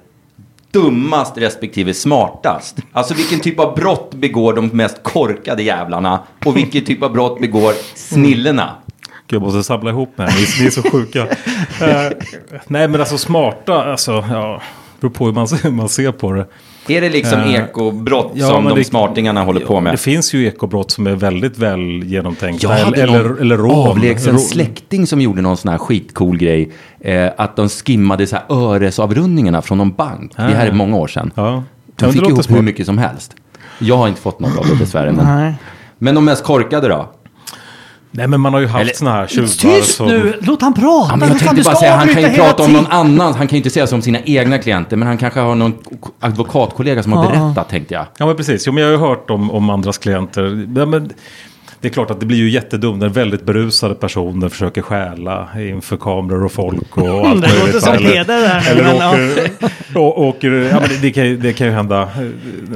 [0.71, 2.77] dummast respektive smartast?
[2.91, 6.19] Alltså vilken typ av brott begår de mest korkade jävlarna?
[6.45, 8.75] Och vilken typ av brott begår snillena?
[9.29, 10.27] Jag måste samla ihop mig.
[10.27, 11.27] Ni, ni är så sjuka.
[11.81, 12.11] Eh,
[12.67, 14.61] nej, men alltså smarta, alltså, ja.
[14.99, 16.47] Beror på hur man, hur man ser på det.
[16.89, 19.93] Är det liksom Eh, ekobrott ja, som de det- smartingarna håller på med?
[19.93, 22.67] Det finns ju ekobrott som är väldigt väl genomtänkta.
[22.67, 23.87] Jag hade eller, någon eller, rån.
[23.89, 26.71] avlägsen släkting som gjorde någon sån här skitcool grej.
[26.99, 30.31] Eh, att de skimmade så här öresavrundningarna från någon bank.
[30.35, 31.31] Det här är många år sedan.
[31.35, 31.63] Ja.
[31.95, 33.35] De fick ihop hur mycket som helst.
[33.79, 35.11] Jag har inte fått något av det dessvärre.
[35.11, 35.53] Men, Nej.
[35.97, 37.09] men de mest korkade då?
[38.17, 40.07] Nej, men man har ju haft Eller- såna här tjuvar Tyst som...
[40.07, 40.33] nu!
[40.41, 41.07] Låt han prata!
[41.09, 43.33] Ja, men jag tänkte bara säga, han kan ju prata om någon annan.
[43.33, 44.97] Han kan ju inte säga som sina egna klienter.
[44.97, 45.73] Men han kanske har någon
[46.19, 47.29] advokatkollega som har Ja.
[47.29, 48.05] berättat, tänkte jag.
[48.17, 50.67] Ja men precis, jo, men jag har ju hört om, om andras klienter.
[50.75, 51.09] Ja, men,
[51.81, 55.97] det är klart att det blir ju jättedumt när väldigt berusade personer försöker stjäla inför
[55.97, 59.11] kameror och folk och allt Det låter som Eller- Peder där nu, Eller men ja.
[59.11, 59.51] åker,
[59.99, 62.09] å- åker ja, men det, kan, ju- det kan ju hända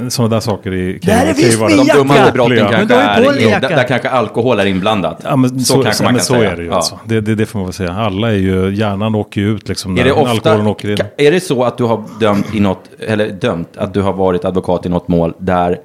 [0.10, 0.74] sådana där saker.
[0.74, 1.98] I, kan, Det här är kan ju visst vara- min De jacka.
[2.00, 4.66] dummaste brotten Men kanske du har ju på dig är, där, där kanske alkohol är
[4.66, 5.22] inblandat.
[5.24, 6.52] Ja, men så, så kanske man men kan så säga.
[6.52, 6.76] är det ju Ja.
[6.76, 7.00] alltså.
[7.06, 7.92] Det, det, det får man väl säga.
[7.94, 10.98] Alla är ju, hjärnan åker ju ut liksom när Är det, ofta, alkoholen åker in.
[11.18, 14.46] är det så att du har dömt i något, eller dömt, att du har varit
[14.46, 15.78] advokat i något mål där,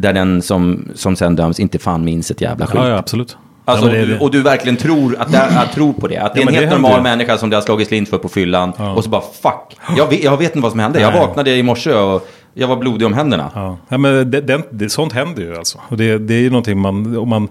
[0.00, 2.74] där den som, som sen döms inte fan minns ett jävla skit?
[2.82, 3.36] Ja, ja, absolut.
[3.64, 4.18] Alltså, ja, det det.
[4.18, 6.16] Och du verkligen tror, att det, att tror på det?
[6.18, 7.02] Att det är Ja, en helt händer normal ju.
[7.02, 8.94] människa som det har slagit slint för på fyllan Ja.
[8.94, 11.00] och så bara fuck, jag vet, jag vet inte vad som hände.
[11.00, 11.20] Jag Nej.
[11.20, 13.50] vaknade i morse och jag var blodig om händerna.
[13.54, 15.78] Ja, ja men det, det, det, sånt händer ju alltså.
[15.88, 17.48] Och det, det är ju någonting man, om man,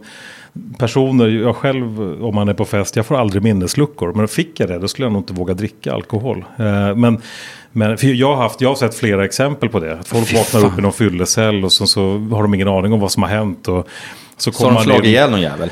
[0.78, 4.13] personer, jag själv om man är på fest, jag får aldrig minnesluckor.
[4.13, 6.46] Men fick jag det, då skulle jag nog inte våga dricka alkohol.
[6.58, 7.22] Eh, men,
[7.72, 10.00] men för jag, har haft, jag har sett flera exempel på det.
[10.00, 13.00] Att folk vaknar upp i någon fyllecell och så, så har de ingen aning om
[13.00, 13.67] vad som har hänt.
[13.67, 13.88] Och,
[14.38, 15.70] så har de slagit ihjäl någon jävel?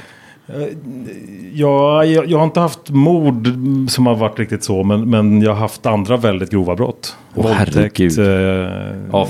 [1.54, 3.48] Ja, jag, jag har inte haft mord
[3.90, 7.16] som har varit riktigt så, men, men jag har haft andra väldigt grova brott.
[7.36, 8.20] Åh, herregud.
[8.20, 8.26] eh,
[9.12, 9.28] Ja,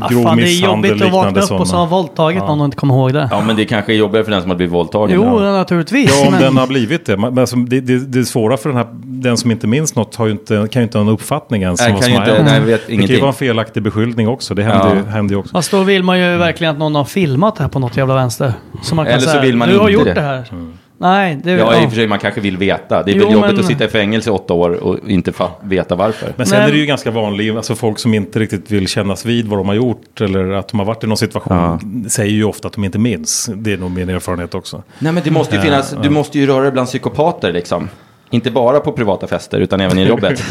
[0.00, 1.84] Ja, grov fan, det är jobbigt att vakna upp och så sådana.
[1.84, 3.28] ha våldtagit någon och inte komma ihåg det.
[3.32, 5.16] Ja, men det kanske är jobbigare för den som har blivit våldtagen.
[5.16, 5.52] Jo, Ja.
[5.52, 6.10] naturligtvis.
[6.20, 6.42] Ja, om men...
[6.42, 7.16] den har blivit det.
[7.16, 10.26] Men alltså, det, det, det svåra för den, här, den som inte minns något har
[10.26, 11.80] ju inte, kan ju inte ha en uppfattning ens.
[11.80, 13.20] Nej, kan som ju har inte- nej, vet det kan ju ingenting.
[13.20, 14.54] vara en felaktig beskyllning också.
[14.54, 14.94] Det händer, Ja.
[14.94, 15.52] ju, händer ju också.
[15.52, 18.14] Fast då vill man ju verkligen att någon har filmat det här på något jävla
[18.14, 18.52] vänster.
[18.82, 20.44] Så man kan Eller så säga, vill man du har inte gjort det." det, här.
[20.52, 20.72] Mm.
[21.00, 21.84] Nej, det Ja, i ja.
[21.84, 23.02] och för sig, man kanske vill veta.
[23.02, 25.32] Det är Jo, väl jobbigt men- att sitta i fängelse i åtta år och inte
[25.62, 26.32] veta varför.
[26.36, 26.68] Men sen Nej.
[26.68, 29.68] är det ju ganska vanligt, alltså folk som inte riktigt vill kännas vid vad de
[29.68, 31.78] har gjort eller att de har varit i någon situation
[32.10, 33.50] säger ju ofta att de inte minns.
[33.54, 34.82] Det är nog min erfarenhet också.
[34.98, 37.88] Nej, men det måste ju finnas, du måste ju röra dig bland psykopater liksom.
[38.30, 40.42] Inte bara på privata fester, utan även i jobbet.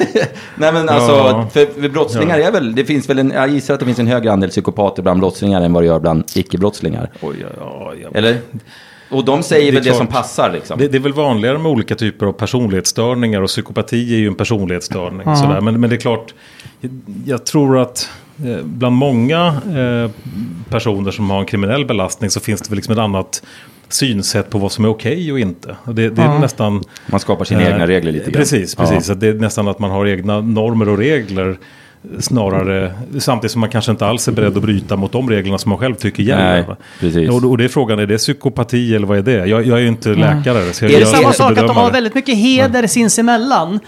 [0.54, 1.46] Nej, men alltså, Ja.
[1.52, 4.06] för, för brottslingar är väl, det finns väl en, jag gissar att det finns en
[4.06, 7.10] högre andel psykopater bland brottslingar än vad det gör bland icke-brottslingar.
[7.20, 8.08] Oj, ja, ja, ja.
[8.14, 8.38] Eller?
[9.08, 9.98] Och de säger Det väl det klart.
[9.98, 10.78] som passar liksom.
[10.78, 14.34] Det, det är väl vanligare med olika typer av personlighetsstörningar och psykopati är ju en
[14.34, 15.36] personlighetsstörning.
[15.36, 15.60] Sådär.
[15.60, 16.34] Men, men det är klart,
[17.24, 18.10] jag, tror att
[18.44, 20.10] eh, bland många eh,
[20.70, 23.42] personer som har en kriminell belastning så finns det väl liksom ett annat
[23.88, 25.76] synsätt på vad som är okej och inte.
[25.84, 26.82] Det, det är nästan...
[27.06, 28.40] Man skapar sina eh, egna regler lite grann.
[28.40, 29.10] Precis, precis.
[29.10, 31.58] Att det är nästan att man har egna normer och regler.
[32.20, 35.68] Snarare, samtidigt som man kanske inte alls är beredd att bryta mot de reglerna som
[35.70, 36.76] man själv tycker gäller.
[37.00, 37.28] Nej.
[37.28, 39.46] Och, och det är frågan, är det psykopati eller vad är det?
[39.46, 40.72] Jag, jag är ju inte läkare.
[40.72, 43.80] Så jag, Är det jag Samma sak att de har väldigt mycket heder sinsemellan.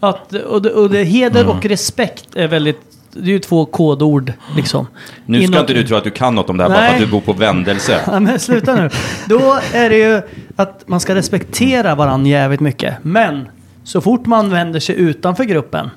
[0.00, 1.56] Att, och det, och det, heder Mm.
[1.56, 2.80] och respekt är väldigt...
[3.12, 4.86] Det är ju två kodord liksom.
[5.26, 6.84] Nu ska Inom- inte du tro att du kan något om det här bara för
[6.84, 6.94] Nej.
[6.94, 8.00] att du bor på Vändelse.
[8.06, 8.90] Ja, men sluta nu.
[9.26, 10.22] Då är det ju
[10.56, 12.94] att man ska respektera varandra jävligt mycket.
[13.02, 13.48] Men
[13.84, 15.90] så fort man vänder sig utanför gruppen.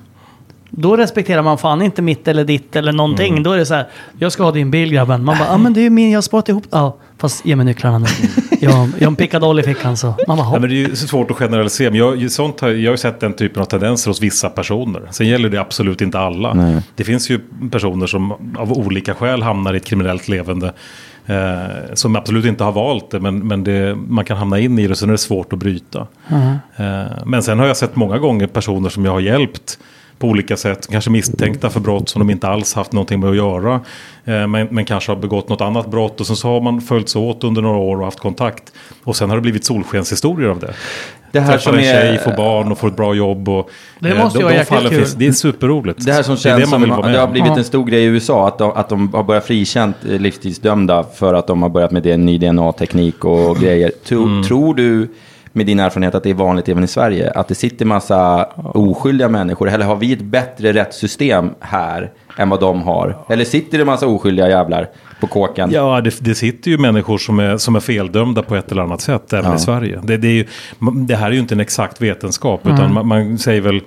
[0.74, 3.30] Då respekterar man fan inte mitt eller ditt eller någonting.
[3.32, 3.42] Mm.
[3.42, 3.86] Då är det så här.
[4.18, 5.24] Jag ska ha din bil grabben.
[5.24, 6.64] Man bara, ja ah, men det är ju min, jag har sparat ihop.
[6.70, 8.06] Ja, fast ge mig nycklarna nu.
[8.60, 10.14] Jag, har- jag har en pickadoll i fickan så.
[10.28, 11.90] Man bara, Ja, men det är ju så svårt att generalisera.
[11.90, 15.02] Men jag, sånt har, jag har ju sett den typen av tendenser hos vissa personer.
[15.10, 16.80] Sen gäller det absolut inte alla.
[16.96, 20.72] Det finns ju personer som av olika skäl hamnar i ett kriminellt levande.
[21.26, 24.86] Eh, som absolut inte har valt det, men, men det, man kan hamna in i
[24.86, 26.06] det, så är det svårt att bryta.
[26.76, 29.78] Eh, men sen har jag sett många gånger personer som jag har hjälpt
[30.22, 33.36] på olika sätt, kanske misstänkta för brott som de inte alls haft någonting med att
[33.36, 33.74] göra.
[34.24, 37.16] Eh, men, men kanske har begått något annat brott och sen så har man följts
[37.16, 38.72] åt under några år och haft kontakt.
[39.04, 40.74] Och sen har det blivit solskenshistorier av det.
[41.32, 43.48] Det här Träffar som en är- tjej, får barn och får ett bra jobb.
[43.48, 44.98] Och, Det eh, måste ju de, vara de jäkligt fallen kul.
[44.98, 46.04] finns, Det är superroligt.
[46.06, 48.02] Det här som det är känns det man som det har blivit en stor grej
[48.02, 51.68] i USA, att de, att de har börjat frikänt eh, livstidsdömda för att de har
[51.68, 53.92] börjat med det, ny DNA-teknik och grejer.
[54.08, 54.42] Tro, Mm.
[54.42, 55.08] Tror du
[55.52, 57.30] med din erfarenhet att det är vanligt även i Sverige?
[57.30, 59.68] Att det sitter massa oskyldiga människor?
[59.68, 63.18] Eller har vi ett bättre rättssystem här än vad de har?
[63.28, 64.88] Eller sitter det massa oskyldiga jävlar
[65.20, 65.70] på kåken?
[65.72, 69.00] Ja, det, det sitter ju människor som är, som är feldömda på ett eller annat
[69.00, 69.56] sätt även Ja.
[69.56, 70.00] i Sverige.
[70.02, 70.46] Det, det, ju,
[71.06, 73.80] det här är ju inte en exakt vetenskap, utan man, man säger väl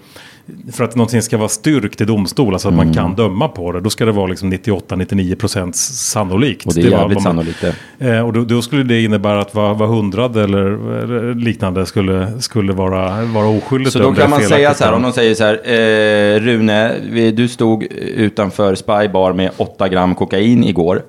[0.74, 2.94] för att någonting ska vara styrkt i domstol, alltså att man Mm.
[2.96, 6.66] kan döma på det, då ska det vara liksom 98-99 procent sannolikt.
[6.66, 7.76] Och det är jävligt man- sannolikt det.
[8.16, 12.74] Eh, och då, då skulle det innebära att var, var hundrade eller liknande skulle, skulle
[12.74, 15.54] vara, vara oskyldigt Så då kan man säga så här, om de säger så här,
[15.70, 17.84] eh, Rune, vi- du stod
[18.16, 21.02] utanför Spybar med 8 gram kokain igår.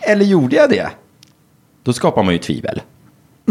[0.00, 0.90] Eller gjorde jag det?
[1.84, 2.80] Då skapar man ju tvivel.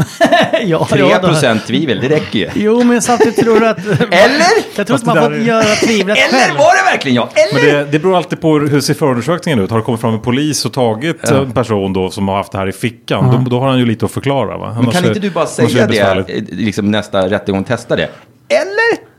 [0.66, 1.28] ja, 3 ja, då.
[1.28, 2.50] procent tvivel, det räcker ju.
[2.56, 3.78] Jo, men samtidigt tror att...
[4.12, 4.46] Eller?
[4.76, 6.58] Jag tror att man det får där göra tvivlet Eller själv.
[6.58, 7.30] var det verkligen jag?
[7.54, 7.78] Men Eller?
[7.80, 9.72] det, det beror alltid på hur ser förundersökningen ut.
[9.72, 12.58] Har det kommit fram en polis och tagit en person då som har haft det
[12.58, 14.58] här i fickan, då, då har han ju lite att förklara.
[14.58, 14.78] Va?
[14.82, 16.30] Men kan är- inte du bara säga det, besvärligt.
[16.30, 18.10] eh, liksom nästa rättegång, testa det?
[18.50, 19.10] Eller?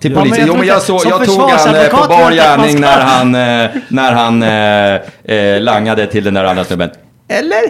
[0.00, 0.38] Till Ja, men polisen.
[0.40, 3.00] jag jo, tror men jag, så, jag tog han eh, på bar gärning ska- när
[3.00, 6.90] han, eh, när han eh, eh, langade till den där andra snubben.
[7.28, 7.60] Eller?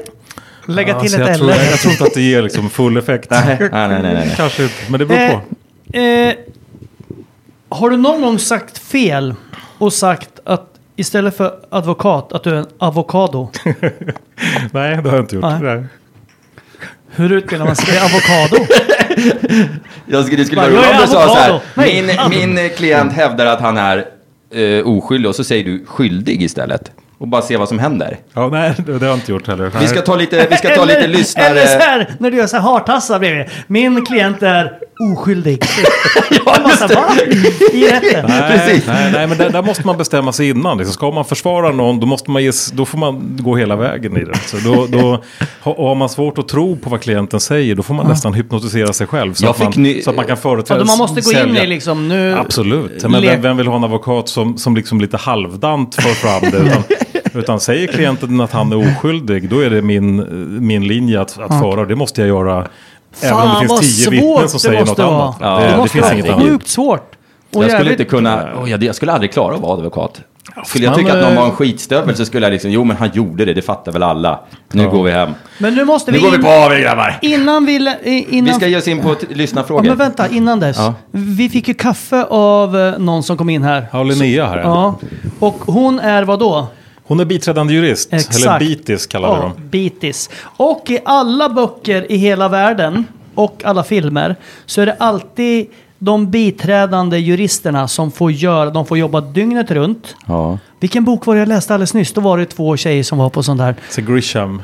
[0.67, 1.57] Lägga till Alltså, ett jag, tror, L.
[1.71, 3.31] jag tror inte att det ger liksom full effekt.
[3.31, 3.89] Nej, nej, nej.
[3.89, 4.35] nej, nej.
[4.37, 5.41] Kanske inte, men det beror på.
[5.99, 6.35] Eh, eh,
[7.69, 9.35] har du någon gång sagt fel
[9.79, 13.51] och sagt att istället för advokat att du är en avokado?
[14.73, 15.45] Nej, det har jag inte gjort.
[15.45, 15.61] Nej.
[15.63, 15.85] Nej.
[17.17, 18.57] Hur utbildar man sig i avokado?
[20.07, 21.61] Jag skulle, det skulle Bara, vara roligt om du sa så här.
[21.75, 22.03] Nej.
[22.31, 24.05] Min, min klient hävdar att han är
[24.51, 26.91] eh, oskyldig och så säger du skyldig istället.
[27.19, 28.19] Och bara se vad som händer.
[28.35, 29.71] Ja, nej, det, det har jag inte gjort heller.
[29.81, 31.47] Vi ska ta lite, vi ska ta lite lyssnare.
[31.47, 33.47] Eller så här, när du gör så här hartassar bredvid.
[33.67, 34.73] Min klient är
[35.13, 35.63] oskyldig.
[36.47, 36.97] ja, just det.
[37.77, 38.25] I rätten.
[38.29, 38.87] Nej, Precis.
[38.87, 40.79] nej, nej, men där, där måste man bestämma sig innan.
[40.79, 44.17] Liksom, ska man försvara någon, då, måste man ges, då får man gå hela vägen
[44.17, 44.35] i det.
[44.47, 45.23] Så då, då,
[45.63, 48.35] har- och har man svårt att tro på vad klienten säger, då får man nästan
[48.35, 49.35] hypnotisera sig själv.
[49.35, 50.81] Så, Jag att man, ny- så att man kan företräda...
[50.81, 52.35] Ja, man måste gå in sälja- i liksom nu...
[52.39, 53.03] Absolut.
[53.09, 56.57] Men vem, vem vill ha en advokat som, som liksom lite halvdant för fram det?
[56.67, 56.83] Utan,
[57.35, 60.27] utan säger klienten att han är oskyldig, då är det min,
[60.67, 61.85] min linje att, att föra.
[61.85, 62.67] Det måste jag göra.
[63.23, 65.09] även om det finns tio vittnen som det säger något vara.
[65.23, 65.37] annat.
[65.41, 66.43] Ja, det, det det, finns inget annat.
[66.45, 67.11] Sjukt svårt.
[67.55, 69.73] Och Jag skulle jävligt- inte kunna, oh, jag, jag skulle aldrig klara av att vara
[69.77, 70.21] advokat.
[70.67, 72.97] Skulle jag tycka att någon eh, var en skitstövel så skulle jag liksom, jo men
[72.97, 74.41] han gjorde det, det fattar väl alla.
[74.73, 75.31] Nu går vi hem.
[75.59, 76.25] Men nu måste Nu vi...
[76.25, 77.19] går vi på AW grabbar.
[77.23, 77.75] Innan vi...
[78.31, 78.45] Innan...
[78.45, 79.83] Vi ska ge oss in på t- Ja, lyssnarfrågor.
[79.85, 80.77] men vänta, innan dess.
[80.79, 80.95] Ja.
[81.11, 83.87] Vi fick ju kaffe av eh, någon som kom in här.
[83.93, 84.59] Ja, Linnea här.
[84.59, 84.65] Ja.
[84.65, 85.09] Ja.
[85.39, 86.67] Och hon är vad då?
[87.07, 88.59] Hon är biträdande jurist, eller Exakt.
[88.59, 89.53] bitis kallar vi Ja, dem.
[89.71, 90.31] bitis.
[90.57, 94.37] Och i alla böcker i hela världen och alla filmer
[94.67, 95.67] så är det alltid
[95.99, 100.17] de biträdande juristerna som får göra, de får jobba dygnet runt.
[100.27, 100.59] Ja.
[100.85, 102.13] Vilken bok var det jag läste alldeles nyss?
[102.13, 103.75] Då var det två tjejer som var på sån där.
[103.91, 104.63] Så Grisham.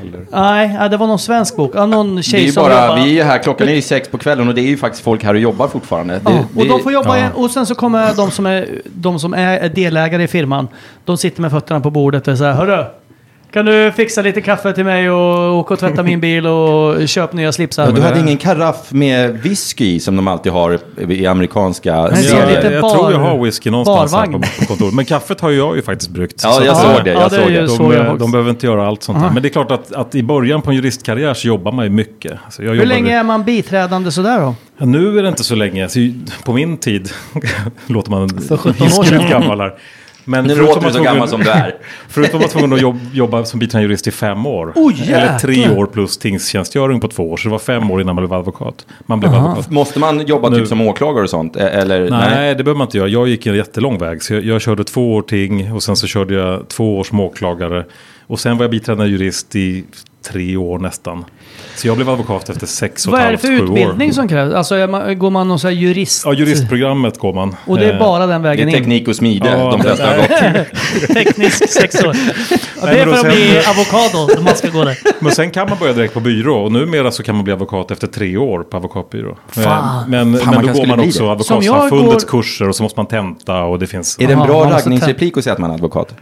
[0.00, 1.70] Eller, Nej, det var någon svensk bok.
[1.74, 3.04] Ja, någon Det är tjej ju som bara, jobbar.
[3.04, 5.24] vi är här, klockan är ju sex på kvällen och det är ju faktiskt folk
[5.24, 6.14] här och jobbar fortfarande.
[6.14, 7.16] Det, Ja, och det- de får jobba ja.
[7.16, 7.32] igen.
[7.34, 10.68] Och sen så kommer de som är, de som är delägare i firman.
[11.04, 12.84] De sitter med fötterna på bordet och säger Hörru,
[13.52, 17.36] kan du fixa lite kaffe till mig och åka och tvätta min bil och köpa
[17.36, 17.84] nya slipsar?
[17.84, 22.36] Ja, du hade ingen karaff med whisky som de alltid har i amerikanska Nej, så
[22.36, 22.70] jag, serier?
[22.70, 24.42] jag bar- tror jag har whisky någonstans här barvagn.
[24.42, 24.94] på, på kontoret.
[24.94, 26.40] Men kaffet har ju jag ju faktiskt bryggt.
[26.44, 27.10] Ja, jag såg det.
[27.12, 27.66] Ja, Jag såg det.
[27.66, 29.30] De, jag eh, de behöver inte göra allt sånt där.
[29.30, 31.90] Men det är klart att, att i början på en juristkarriär så jobbar man ju
[31.90, 32.32] mycket.
[32.44, 34.54] Alltså jag Hur länge är man biträdande sådär då?
[34.78, 35.88] Ja, nu är det inte så länge.
[35.88, 35.98] Så
[36.44, 37.10] på min tid
[37.86, 39.30] låter man För 17 år hiskligt sedan.
[39.30, 39.74] gammal här.
[40.24, 41.74] Men Nu låter du så gammal som du är.
[42.08, 44.72] Förutom att vara tvungen att jobb, jobba som biträdande jurist i fem år.
[44.76, 47.36] Oj, eller tre år plus tingstjänstgöring på två år.
[47.36, 48.86] Så det var fem år innan man blev advokat.
[49.06, 49.70] Man blev advokat.
[49.70, 51.56] Måste man jobba Nu- typ som åklagare och sånt?
[51.56, 52.10] E- Eller?
[52.10, 53.08] Nej, det behöver man inte göra.
[53.08, 54.22] Jag gick en jättelång väg.
[54.22, 57.20] Så jag, jag körde två år ting och sen så körde jag två år som
[57.20, 57.84] åklagare.
[58.26, 59.84] Och sen var jag biträdande jurist i
[60.32, 61.24] tre år nästan.
[61.80, 64.08] Så jag blev advokat efter sex och Vad ett är det halvt, för sju utbildning
[64.08, 64.12] år.
[64.12, 64.54] som krävs?
[64.54, 66.22] Alltså är man, går man någon sån här jurist?
[66.26, 67.56] Ja, juristprogrammet går man.
[67.66, 68.78] Och det är Eh, bara den Det vägen är in?
[68.78, 70.66] teknik och smide Ja, de det- flesta har gått.
[71.14, 72.16] Teknisk sex år.
[72.80, 74.98] Ja, det är för att bli sen- avokado om man ska gå där.
[75.20, 77.90] Men sen kan man börja direkt på byrå och numera så kan man bli advokat
[77.90, 79.36] efter tre år på advokatbyrå.
[79.48, 79.64] Fan.
[80.02, 81.30] Eh, Men, Fan, man men då går man bli också det.
[81.32, 84.18] Advokatsamfundets går- kurser och så måste man tenta och det finns...
[84.20, 86.14] Är det en bra raggningsreplik att säga att man är advokat?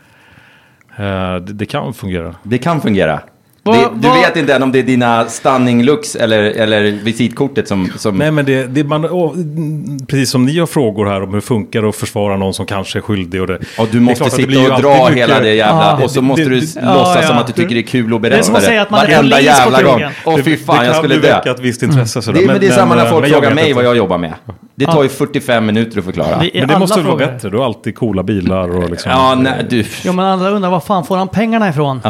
[0.98, 1.04] Eh,
[1.36, 2.34] det, det kan fungera.
[2.42, 3.20] Det kan fungera.
[3.62, 7.92] Det, du vet inte än om det är dina stunning looks eller, eller visitkortet som...
[7.96, 11.28] som Nej men det, det man, åh, mm, precis som ni har frågor här om
[11.28, 13.40] hur det funkar att försvara någon som kanske är skyldig.
[13.40, 15.96] Och det, och det du måste det sitta och dra mycket- hela det jävla...
[15.98, 16.04] Ja.
[16.04, 17.28] och så måste Det- du det- s- ja, låtsas ja.
[17.28, 18.90] som att du tycker det är kul att berätta Det är som att säga att
[18.90, 20.02] man är Varenda jävla gång.
[20.24, 21.36] Åh fy fan, det jag kan skulle dö.
[21.36, 22.22] väcka ett visst intresse.
[22.22, 22.40] sådär.
[22.40, 24.18] Det, men, det är samma när eh, folk men jag frågar mig vad jag jobbar
[24.18, 24.32] med.
[24.74, 26.28] Det tar ju 45 minuter att förklara.
[26.38, 27.50] Men det alla måste väl vara bättre?
[27.50, 29.10] Du har alltid coola bilar och liksom...
[29.12, 29.84] Ja, nej, du...
[30.04, 32.00] Jo men andra undrar var fan får han pengarna ifrån?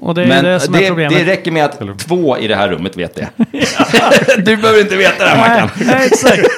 [0.00, 1.18] Och det är Men det som det, är problemet.
[1.18, 3.28] det räcker med att två i det här rummet vet det.
[4.38, 5.70] du behöver inte veta det här, Mackan.
[5.86, 6.48] nej, exakt.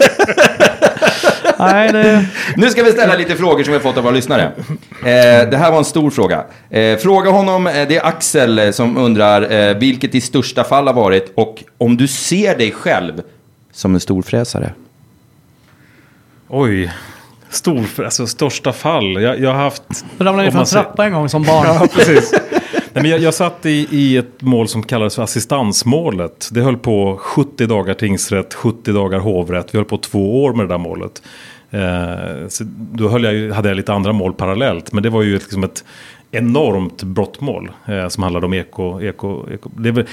[1.59, 2.27] nej, det...
[2.57, 4.53] Nu ska vi ställa lite frågor som vi har fått av våra lyssnare.
[5.05, 6.45] Eh, det här var en stor fråga.
[6.71, 10.87] Eh, fråga honom, eh, det är Axel eh, som undrar eh, vilket i största fall
[10.87, 13.23] har varit och om du ser dig själv
[13.73, 14.73] som en storfräsare.
[16.49, 16.93] Oj.
[17.51, 19.23] Stor, alltså största fall.
[19.23, 19.83] Jag, jag har haft...
[20.19, 21.67] ramlade ner för en trappa en gång som barn.
[21.67, 22.35] Ja, precis.
[22.99, 26.49] Nej, men jag, jag satt i, i ett mål som kallades för assistansmålet.
[26.53, 29.75] Det höll på 70 dagar tingsrätt, 70 dagar hovrätt.
[29.75, 31.23] Vi höll på två år med det där målet.
[31.71, 34.93] Eh, så då höll jag, hade jag lite andra mål parallellt.
[34.93, 35.85] Men det var ju ett, liksom ett
[36.31, 39.01] enormt brottmål eh, som handlade om eko.
[39.01, 39.71] eko, eko.
[39.77, 40.07] Det, väl,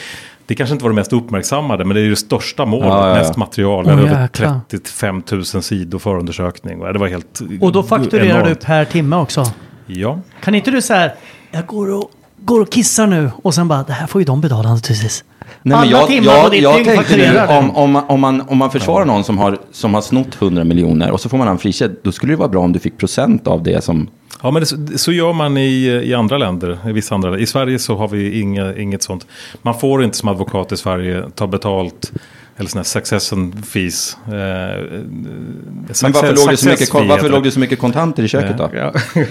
[0.46, 2.88] det kanske inte var det mest uppmärksammade, men det är ju det största målet.
[2.88, 3.16] Ja, ja, ja.
[3.16, 3.86] Mest material.
[3.86, 4.60] Det över jäklar.
[4.70, 6.80] 35 000 sidor förundersökning.
[6.80, 8.66] Det var helt Och då fakturerar du enormt.
[8.66, 9.44] per timme också.
[9.86, 10.20] Ja.
[10.42, 11.12] Kan inte du säga
[11.56, 12.12] jag går och,
[12.46, 15.24] går och kissar nu och sen bara det här får ju de betala naturligtvis.
[15.62, 19.06] Nej, men jag, jag, jag tänkte nu, om, om, man, om, man, om man försvarar
[19.06, 22.12] någon som har, som har snott 100 miljoner och så får man en frikänd, då
[22.12, 24.08] skulle det vara bra om du fick procent av det som...
[24.44, 26.78] Ja, men det, så- gör man i, i andra länder.
[26.90, 29.28] I vissa andra I Sverige så har vi inga, inget sånt.
[29.62, 32.12] Man får inte som advokat i Sverige ta betalt
[32.58, 34.18] eller sådana här succession fees.
[34.28, 38.58] Eh, Men varför låg, det så mycket, varför låg det så mycket kontanter i köket
[38.58, 38.70] då?
[38.74, 38.94] Ja.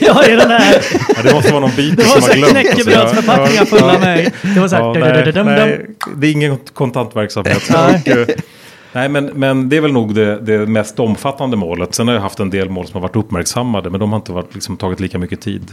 [0.00, 0.74] Ja, i den här.
[1.16, 2.52] ja, det måste vara någon bit Det var som har glömt.
[2.52, 4.32] knäckebrödsförpackningar fulla med.
[4.54, 4.82] Det var så här.
[4.82, 6.20] Ja, dum, nej, dum, dum, nej, dum.
[6.20, 7.70] det är ingen kontantverksamhet.
[8.94, 11.94] Eh, nej, men, men det är väl nog det, det mest omfattande målet.
[11.94, 14.32] Sen har jag haft en del mål som har varit uppmärksammade, men de har inte
[14.32, 15.72] varit, liksom, tagit lika mycket tid.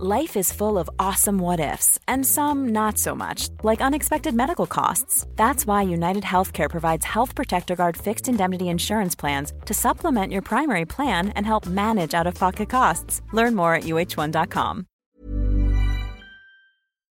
[0.00, 4.66] Life is full of awesome what ifs, and some not so much, like unexpected medical
[4.66, 5.26] costs.
[5.34, 10.42] That's why United Healthcare provides Health Protector Guard fixed indemnity insurance plans to supplement your
[10.42, 13.22] primary plan and help manage out of pocket costs.
[13.32, 14.84] Learn more at uh1.com.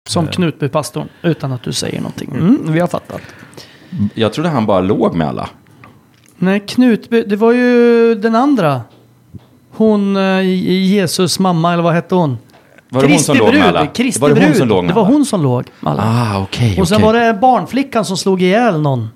[0.08, 2.30] Som Knutbypastorn, utan att du säger någonting.
[2.32, 3.22] Mm, vi har fattat.
[4.14, 5.48] Jag trodde han bara låg med alla.
[6.36, 8.82] Nej, Knutby, det var ju den andra.
[9.70, 12.38] Hon, eh, Jesus mamma, eller vad hette hon?
[12.90, 13.86] Var det hon som Kristi låg med brud, alla?
[13.86, 14.56] Kristi var det hon brud.
[14.56, 15.12] som låg med Det var alla?
[15.14, 16.02] hon som låg med alla.
[16.02, 17.06] Ah, okej, Och sen okej.
[17.06, 19.08] var det barnflickan som slog ihjäl någon.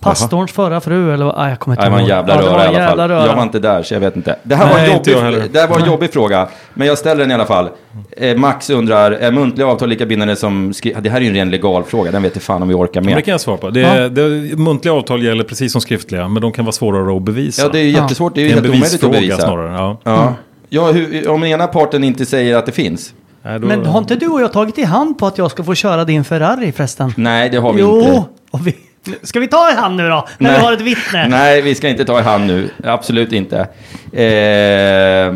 [0.00, 1.34] Pastorns förra fru eller vad?
[1.36, 2.10] Ah, jag kommer inte det var en ihåg.
[2.10, 3.08] jävla Ja, röra var i en alla fall.
[3.08, 3.26] röra.
[3.26, 4.36] Jag var inte där så jag vet inte.
[4.42, 6.48] Det här var en, Nej, inte jag jobbig, det här var en jobbig fråga.
[6.74, 7.68] Men jag ställer den i alla fall.
[8.16, 11.34] Eh, Max undrar, är muntliga avtal lika bindande som skri- Det här är ju en
[11.34, 12.10] ren legal fråga.
[12.10, 13.24] Den vet jag fan om vi orkar Men det med.
[13.24, 13.70] kan jag svara på.
[13.70, 17.22] Det, är- det, muntliga avtal gäller precis som skriftliga, men de kan vara svårare att
[17.22, 17.62] bevisa.
[17.62, 18.34] Ja, det är ju jättesvårt.
[18.34, 19.38] Det är ju en helt omöjligt att bevisa.
[19.38, 19.72] snarare.
[19.74, 20.00] Ja.
[20.04, 20.34] Ja.
[20.68, 23.14] Ja, hur, om ena parten inte säger att det finns.
[23.42, 25.64] Nej, då, Men har inte du och jag tagit i hand på att jag ska
[25.64, 27.12] få köra din Ferrari förresten?
[27.16, 28.24] Nej, det har vi jo, inte.
[28.50, 28.76] och vi...
[29.22, 30.28] Ska vi ta i hand nu då?
[30.38, 31.28] När vi har ett vittne?
[31.28, 32.70] Nej, vi ska inte ta i hand nu.
[32.84, 33.68] Absolut inte.
[34.12, 35.34] Eh,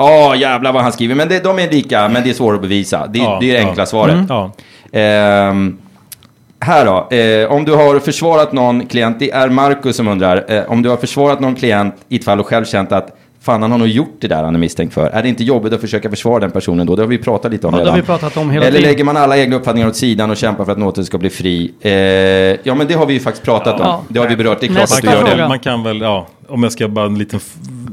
[0.00, 1.14] Ja, jävlar vad han skriver.
[1.14, 3.06] Men det, de är lika, men det är svårt att bevisa.
[3.06, 3.68] Det, Ja, det är det ja.
[3.68, 4.16] enkla svaret.
[4.28, 4.52] Ja.
[4.92, 5.78] Ehm,
[6.60, 10.62] här då, eh, om du har försvarat någon klient, det är Marcus som undrar, eh,
[10.70, 13.70] om du har försvarat någon klient i ett fall och själv känt att fan han
[13.70, 15.06] har nog gjort det där han är misstänkt för.
[15.06, 16.96] Är det inte jobbigt att försöka försvara den personen då?
[16.96, 17.94] Det har vi pratat lite om Ja, det redan.
[17.94, 18.90] har vi pratat om hela Eller tiden.
[18.92, 21.72] lägger man alla egna uppfattningar åt sidan och kämpar för att något ska bli fri?
[21.80, 21.92] Eh,
[22.62, 23.86] ja men det har vi ju faktiskt pratat om.
[23.86, 24.02] Ja.
[24.08, 25.48] Det har vi berört, det är klart Nästa att du Man gör kan, det.
[25.48, 27.40] man kan väl, ja, om jag ska bara en liten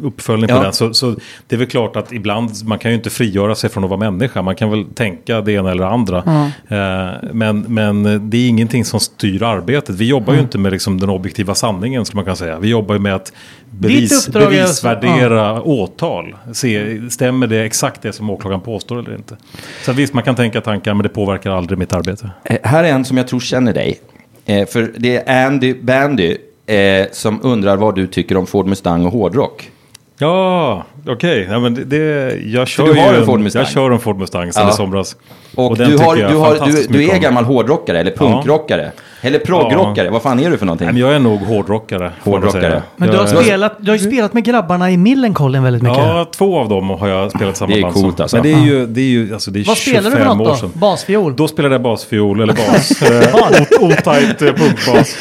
[0.03, 0.61] uppföljning på Ja.
[0.63, 0.73] den.
[0.73, 1.15] Så, så
[1.47, 3.99] det är väl klart att ibland, man kan ju inte frigöra sig från att vara
[3.99, 4.41] människa.
[4.41, 6.17] Man kan väl tänka det ena eller det andra.
[6.17, 9.95] Eh, men, men det är ingenting som styr arbetet.
[9.95, 12.59] Vi jobbar ju inte med liksom den objektiva sanningen, skulle man kunna säga.
[12.59, 13.33] Vi jobbar ju med att
[13.71, 16.35] bevis, bevisvärdera åtal.
[16.53, 19.37] Se, stämmer det exakt det som åklagaren påstår eller inte?
[19.85, 22.29] Så visst, man kan tänka tankar, men det påverkar aldrig mitt arbete.
[22.43, 23.99] Eh, här är en som jag tror känner dig.
[24.45, 29.05] Eh, för det är Andy Bandy eh, som undrar vad du tycker om Ford Mustang
[29.05, 29.71] och hårdrock.
[30.19, 31.47] Ja, okej.
[31.51, 33.61] Ja, men det, det, jag kör du har ju en Ford Mustang?
[33.61, 34.73] Jag kör en Ford Mustang sedan Ja.
[34.73, 35.15] i somras.
[35.55, 38.91] Och, den du, har, du, har, du, du är gammal hårdrockare eller punkrockare.
[39.27, 40.85] Eller proggrockare, vad fan är du för någonting?
[40.85, 42.11] Nej, men jag är nog hårdrockare.
[42.23, 42.81] Hårdrockare.
[42.95, 45.97] Men du har, Jag- spelat, du har ju spelat med grabbarna i Millencolin väldigt mycket.
[45.97, 48.37] Ja, två av dem har jag spelat samma Det är band coolt alltså.
[48.37, 50.35] Men det är ju, det är ju alltså, det är Vad 25 spelar du för
[50.35, 50.67] något då?
[50.79, 51.35] Basfiol?
[51.35, 53.01] Då spelade jag basfiol eller bas.
[53.01, 55.15] Eh, Otajt eh, punkbas.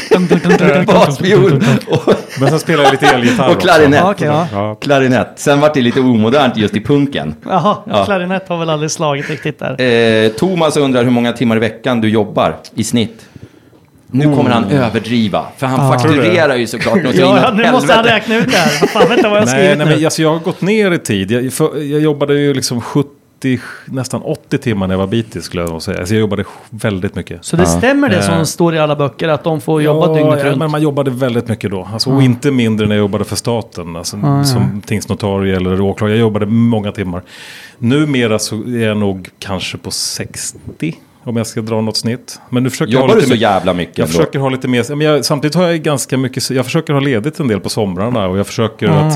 [0.86, 4.00] Basfiol och, Men sen spelade jag lite elgitarr och klarinett.
[4.00, 4.46] Ja, okej, ja.
[4.52, 4.74] Ja.
[4.74, 5.28] Klarinett.
[5.36, 7.34] Sen var det lite omodernt just i punken.
[7.48, 8.04] Jaha, Ja.
[8.04, 9.80] klarinett har väl aldrig slagit riktigt där.
[9.80, 13.26] Eh, Thomas undrar hur många timmar i veckan du jobbar i snitt.
[14.10, 18.36] Nu kommer han överdriva, för han fakturerar ju såklart något Ja, nu måste han räkna
[18.36, 18.86] ut det här.
[18.86, 21.30] Fan, vänta vad jag har Nej, nej men alltså, jag har gått ner i tid.
[21.30, 23.10] Jag, för, jag jobbade ju liksom 70,
[23.84, 25.98] nästan 80 timmar när jag var bitis skulle jag nog säga.
[25.98, 27.44] Alltså jag jobbade väldigt mycket.
[27.44, 28.22] Så det stämmer det Eh.
[28.22, 30.58] som står i alla böcker att de får jobba dygnet ja, runt?
[30.58, 31.88] men man jobbade väldigt mycket då.
[31.92, 33.96] Alltså, Och inte mindre när jag jobbade för staten.
[33.96, 36.16] Alltså, Som tingsnotarie eller åklagare.
[36.16, 37.22] Jag jobbade många timmar.
[37.78, 40.96] Numera så är jag nog kanske på 60.
[41.26, 42.40] Om jag ska dra något snitt.
[42.50, 43.98] Men nu försöker Jobbar jag ha du lite så mer- jävla mycket?
[43.98, 44.18] Jag ändå?
[44.18, 47.40] försöker ha lite mer, men jag, samtidigt har jag ganska mycket, jag försöker ha ledigt
[47.40, 49.12] en del på somrarna och jag försöker att,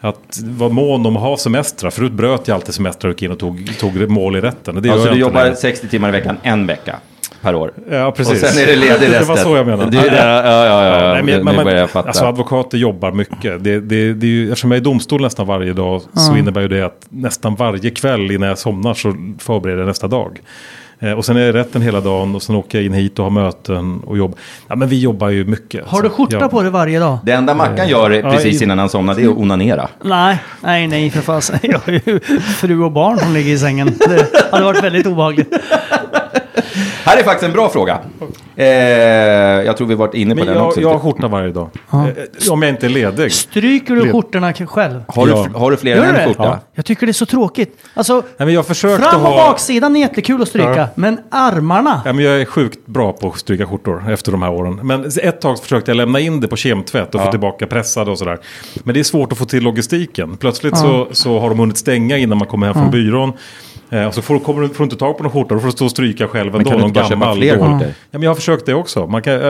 [0.00, 1.90] att vara mån om att ha semestrar.
[1.90, 4.82] Förut bröt jag alltid semestrar och gick in och tog, tog mål i rätten.
[4.82, 5.56] Det Alltså du jobbar längre.
[5.56, 6.96] 60 timmar i veckan en vecka
[7.42, 7.72] per år.
[7.90, 8.42] Ja, precis.
[8.42, 9.10] Och sen är det ledig resten.
[9.20, 9.90] Det var så jag menade.
[9.90, 11.12] Du, ja, ja, ja, ja, ja.
[11.14, 12.08] Nej, men, nu, man- nu börjar jag fatta.
[12.08, 13.64] Alltså advokater jobbar mycket.
[13.64, 16.60] Det, det, det är ju, eftersom jag är i domstol nästan varje dag så innebär
[16.60, 20.40] ju det att nästan varje kväll innan jag somnar så förbereder jag nästa dag.
[21.00, 23.18] Eh, och sen är jag i rätten hela dagen och sen åker jag in hit
[23.18, 24.36] och har möten och jobb.
[24.68, 25.86] Ja men vi jobbar ju mycket.
[25.86, 26.48] Har du skjorta ja.
[26.48, 27.18] på dig varje dag?
[27.24, 29.88] det enda Mackan gör Ja, precis i- innan han somnar det är att onanera.
[30.02, 31.58] Nej, nej, nej för fasen.
[31.62, 33.94] Jag har ju fru och barn som ligger i sängen.
[33.98, 35.54] Det hade varit väldigt obehagligt.
[37.08, 37.98] Här är faktiskt en bra fråga.
[38.56, 40.80] Eh, jag tror vi varit inne på Men den jag, också.
[40.80, 41.68] jag har skjorta varje dag.
[41.92, 43.32] Eh, Om jag inte är ledig.
[43.32, 45.00] Stryker du Led- skjortorna själv?
[45.08, 45.46] har, du, Ja.
[45.54, 46.42] har du fler Gör än en skjorta?
[46.44, 46.60] Ja.
[46.74, 47.76] Jag tycker det är så tråkigt.
[47.94, 48.66] Alltså, Nej, men jag
[49.10, 49.50] fram och ha...
[49.50, 50.86] baksidan är jättekul att stryka, Ja.
[50.94, 52.02] men armarna?
[52.04, 54.80] Ja, men jag är sjukt bra på att stryka skjortor efter de här åren.
[54.82, 58.18] Men ett tag försökte jag lämna in det på kemtvätt och få tillbaka pressade och
[58.18, 58.38] sådär.
[58.84, 60.36] Men det är svårt att få till logistiken.
[60.36, 63.32] Plötsligt så, så har de hunnit stänga innan man kommer hem från byrån.
[63.90, 65.66] Eh, och så får, kommer du, får du inte tag på någon skjorta, då får
[65.66, 66.70] du stå och stryka själv Men ändå.
[66.70, 67.72] kan du inte bara köpa gammal fler dålig.
[67.72, 67.86] skjortor?
[67.88, 69.06] Ja, men jag har försökt det också.
[69.06, 69.40] Man kan, eh,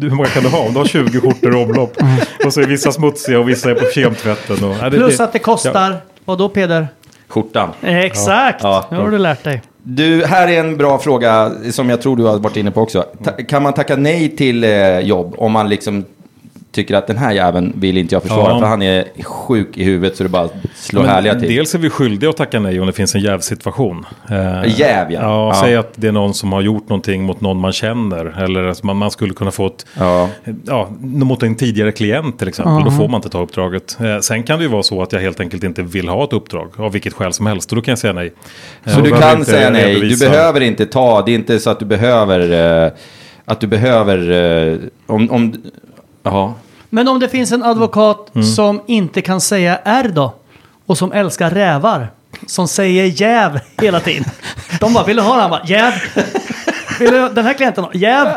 [0.00, 0.58] hur många kan du ha?
[0.66, 1.96] Om du har 20 skjortor i omlopp.
[2.44, 4.64] Och så är vissa smutsiga och vissa är på kemtvätten.
[4.64, 6.88] Och, ja, Plus att det kostar, vad då Peder?
[7.28, 7.68] Skjortan.
[7.82, 8.84] Exakt, Ja.
[8.90, 9.62] nu har du lärt dig.
[9.82, 13.04] Du, här är en bra fråga som jag tror du har varit inne på också.
[13.24, 16.04] Ta, kan man tacka nej till eh, jobb om man liksom
[16.78, 18.58] tycker att den här jäveln vill inte jag försvara Ja.
[18.60, 21.48] för han är sjuk i huvudet så det bara slår Men härliga till.
[21.48, 24.06] Dels är vi skyldiga att tacka nej om det finns en jävsituation.
[24.30, 25.20] Eh, Jäv, ja.
[25.20, 25.60] ja.
[25.62, 28.42] Säg att det är någon som har gjort någonting mot någon man känner.
[28.44, 30.28] Eller att man, man skulle kunna få ett, Ja.
[30.66, 32.84] ja, mot en tidigare klient till exempel.
[32.84, 33.96] Då får man inte ta uppdraget.
[34.00, 36.32] Eh, sen kan det ju vara så att jag helt enkelt inte vill ha ett
[36.32, 36.68] uppdrag.
[36.76, 37.70] Av vilket skäl som helst.
[37.72, 38.32] Och då kan jag säga nej.
[38.84, 41.78] Eh, Så du kan säga nej, du behöver inte ta, det är inte så att
[41.80, 42.40] du behöver,
[42.86, 42.92] eh,
[43.44, 44.18] att du behöver,
[44.72, 45.54] eh, om, om,
[46.22, 46.54] ja.
[46.90, 50.34] Men om det finns en advokat som inte kan säga R då?
[50.86, 52.08] Och som älskar rävar?
[52.46, 54.24] Som säger jäv hela tiden.
[54.80, 55.40] De bara, vill du ha den?
[55.40, 55.92] Han bara, jäv.
[56.98, 57.90] Vill du den här klienten ha?
[57.94, 58.28] Jäv.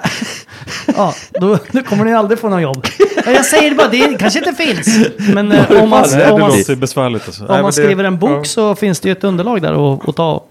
[0.97, 2.85] Ja, då, då kommer ni aldrig få något jobb.
[3.25, 5.07] Ja, Jag säger det bara, det kanske inte finns.
[5.33, 7.25] Men eh, om man, om man, låter besvärligt.
[7.27, 7.41] Alltså.
[7.41, 8.43] om Nej, man men det- skriver en bok ja.
[8.43, 10.43] så finns det ju ett underlag där att, att ta.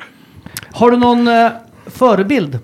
[0.72, 1.50] Har du någon eh,
[1.86, 2.58] förebild?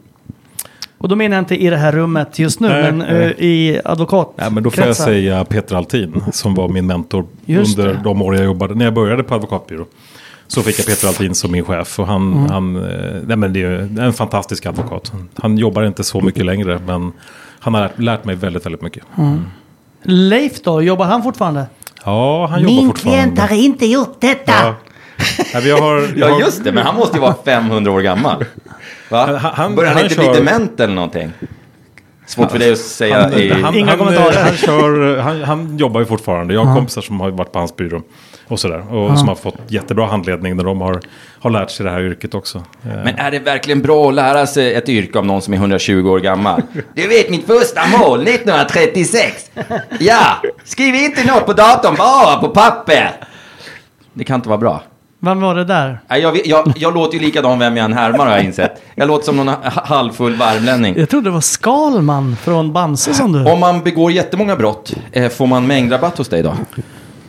[1.07, 3.35] Och då menar jag inte i det här rummet just nu, Nej, men nej.
[3.39, 4.33] eh, i advokat.
[4.37, 8.01] Ja, men då får jag säga Peter Altin som var min mentor Just under det.
[8.05, 8.75] de år jag jobbade.
[8.75, 9.85] När jag började på advokatbyrå.
[10.47, 11.99] Så fick jag Peter Altin som min chef.
[11.99, 12.51] Och han, Mm.
[12.51, 12.91] han eh,
[13.27, 15.13] nej, men det är en fantastisk advokat.
[15.35, 16.81] Han jobbar inte så mycket längre.
[16.87, 17.13] Men
[17.59, 19.03] han har lärt, lärt mig väldigt, väldigt mycket.
[20.03, 21.67] Leif då, jobbar han fortfarande?
[22.05, 23.57] Ja, han jobbar fortfarande.
[23.57, 24.53] inte gjort detta.
[24.63, 24.75] Ja.
[25.53, 28.01] Ja, vi har, vi Ja har- just det, men han måste ju vara 500 år
[28.01, 28.45] gammal.
[29.11, 29.27] Va?
[29.27, 31.33] Han- han- Börjar han, han inte kör- bli dement eller någonting?
[32.27, 33.51] Svårt för dig att säga Han, i...
[33.63, 34.43] han, Inga han, kommentarer.
[34.45, 36.55] Han, kör, han, han jobbar ju fortfarande.
[36.55, 38.03] Jag har kompisar som har varit på hans byrå.
[38.49, 38.95] Och sådär.
[38.95, 41.01] Och som har fått jättebra handledning när de har,
[41.41, 42.59] har lärt sig det här yrket också.
[42.59, 45.59] Eh, Men är det verkligen bra att lära sig ett yrke av någon som är
[45.59, 46.63] 120 år gammal?
[46.95, 49.51] Du vet mitt första mål 1936.
[49.99, 53.11] Ja, skriv inte något på datorn, bara på papper.
[54.13, 54.83] Det kan inte vara bra.
[55.21, 56.01] Vem var det där?
[56.09, 58.83] Jag, jag, jag låter ju likadan vem jag än härmar har jag insett.
[58.95, 60.95] Jag låter som någon ha- halvfull värmlänning.
[60.99, 63.45] Jag trodde det var Skalman från Bamse som du...
[63.53, 66.55] Om man begår jättemånga brott, eh, får man mängdrabatt hos dig då?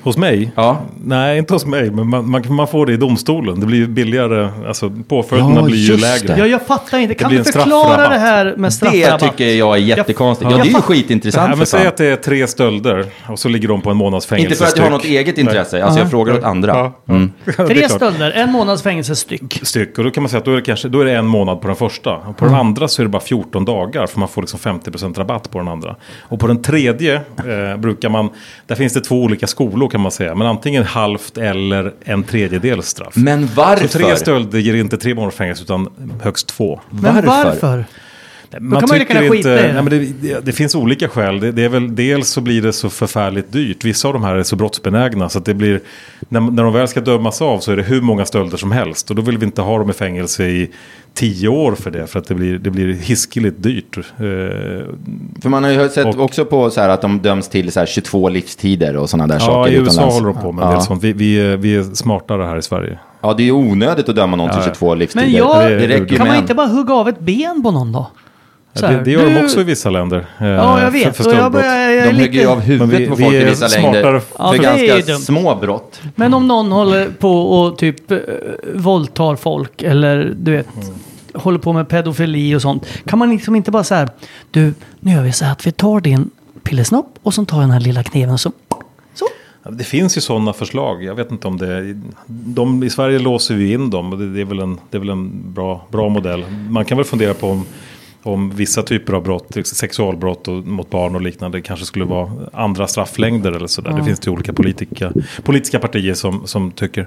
[0.03, 0.51] Hos mig?
[0.55, 0.81] Ja.
[1.03, 1.91] Nej, inte hos mig.
[1.91, 3.59] Men man, man, man får det i domstolen.
[3.59, 4.49] Det blir billigare.
[4.67, 6.27] Alltså påföljderna Ja, blir ju lägre.
[6.33, 6.39] det.
[6.39, 7.13] Ja, jag fattar inte.
[7.15, 9.21] Kan du förklara det här med Det straffrabatt?
[9.21, 10.51] tycker jag är jättekonstigt.
[10.51, 13.05] Ja, Jag det är ju skitintressant Ja, för men säg att det är tre stölder
[13.27, 15.37] och så ligger de på en månads fängelse Inte för att jag har något eget
[15.37, 16.71] intresse, alltså jag frågar åt andra.
[17.05, 17.13] Ja.
[17.13, 17.31] Mm.
[17.45, 19.59] Det Tre stölder, en månads fängelse styck.
[19.67, 19.97] styck.
[19.97, 21.61] Och då kan man säga att då är det, kanske, då är det en månad
[21.61, 22.15] på den första.
[22.15, 22.51] Och på Mm.
[22.57, 24.07] den andra så är det bara 14 dagar.
[24.07, 25.95] För man får liksom 50% rabatt på den andra.
[26.21, 28.29] Och på den tredje eh, brukar man,
[28.67, 30.35] där finns det två olika skolor kan man säga.
[30.35, 33.15] Men antingen halvt eller en tredjedels straff.
[33.15, 33.87] Men Så varför?
[33.87, 35.89] tre stölder ger inte tre månaders fängelse utan
[36.21, 36.79] högst två.
[36.89, 37.27] Men Varför?
[37.27, 37.85] varför?
[38.59, 39.73] Man kan man ju tycker lika gärna skita i det.
[39.73, 41.39] nej, men det, det, det finns olika skäl.
[41.39, 43.83] Det, det är väl, dels så blir det så förfärligt dyrt.
[43.85, 45.79] Vissa av de här är så brottsbenägna så att det blir,
[46.29, 49.09] när, när de väl ska dömas av så är det hur många stölder som helst.
[49.09, 50.69] Och då vill vi inte ha dem i fängelse i
[51.13, 52.07] tio år för det.
[52.07, 53.97] För att det blir, det blir hiskeligt dyrt.
[53.97, 54.03] Eh,
[55.41, 57.79] För man har ju sett Och- också på så här att de döms till så
[57.79, 60.15] här 22 livstider och sådana där ja, saker i USA utomlands.
[60.19, 60.81] håller de på med ja.
[60.81, 61.03] sånt.
[61.03, 62.99] Vi, vi, är- vi är smartare här i Sverige.
[63.21, 64.73] Ja, det är ju onödigt att döma någon till Ja, ja.
[64.73, 65.25] 22 livstider.
[65.25, 67.71] Men jag, Det- det räcker ju kan man inte bara hugga av ett ben på
[67.71, 68.11] någon då?
[68.77, 70.25] Så Ja, här, det, det gör du- de också i vissa länder.
[70.39, 71.17] eh, Ja, jag för- vet.
[71.17, 72.25] För, jag börjar, jag De lite...
[72.25, 74.21] hugger ju av huvudet vi- på vi folk i vissa längder.
[74.39, 76.01] Ja, för ganska små brott.
[76.15, 78.17] Men om någon håller på och typ eh,
[78.75, 80.67] våldtar folk eller du vet.
[81.33, 82.85] håller på med pedofili och sånt.
[83.05, 84.09] Kan man liksom inte bara så här,
[84.51, 86.29] du, nu gör vi så här att vi tar din
[86.63, 88.51] pillesnopp och så tar jag den här lilla kniven och så,
[89.69, 91.03] Det finns ju sådana förslag.
[91.03, 91.95] Jag vet inte om det...
[92.27, 94.13] De, I Sverige låser vi in dem.
[94.13, 96.43] och Det, det är väl en, det är väl en bra, bra modell.
[96.69, 97.65] Man kan väl fundera på om,
[98.27, 102.87] om vissa typer av brott, sexualbrott och, mot barn och liknande, kanske skulle vara andra
[102.87, 103.93] strafflängder eller sådär.
[103.97, 105.11] Det finns det ju olika politiska,
[105.43, 107.01] politiska partier som, som tycker.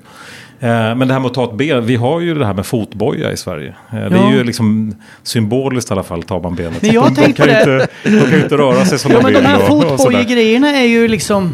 [0.60, 2.66] Eh, men det här med att ta ett ben, vi har ju det här med
[2.66, 3.74] fotboja i Sverige.
[3.92, 4.28] Eh, det Ja.
[4.30, 6.82] är ju liksom symboliskt i alla fall, tar man benet.
[6.82, 7.58] Men jag de, kan det.
[7.60, 9.42] inte, de kan ju inte röra sig som Ja de men vill.
[9.42, 11.52] de här fotbojegrejerna är ju liksom,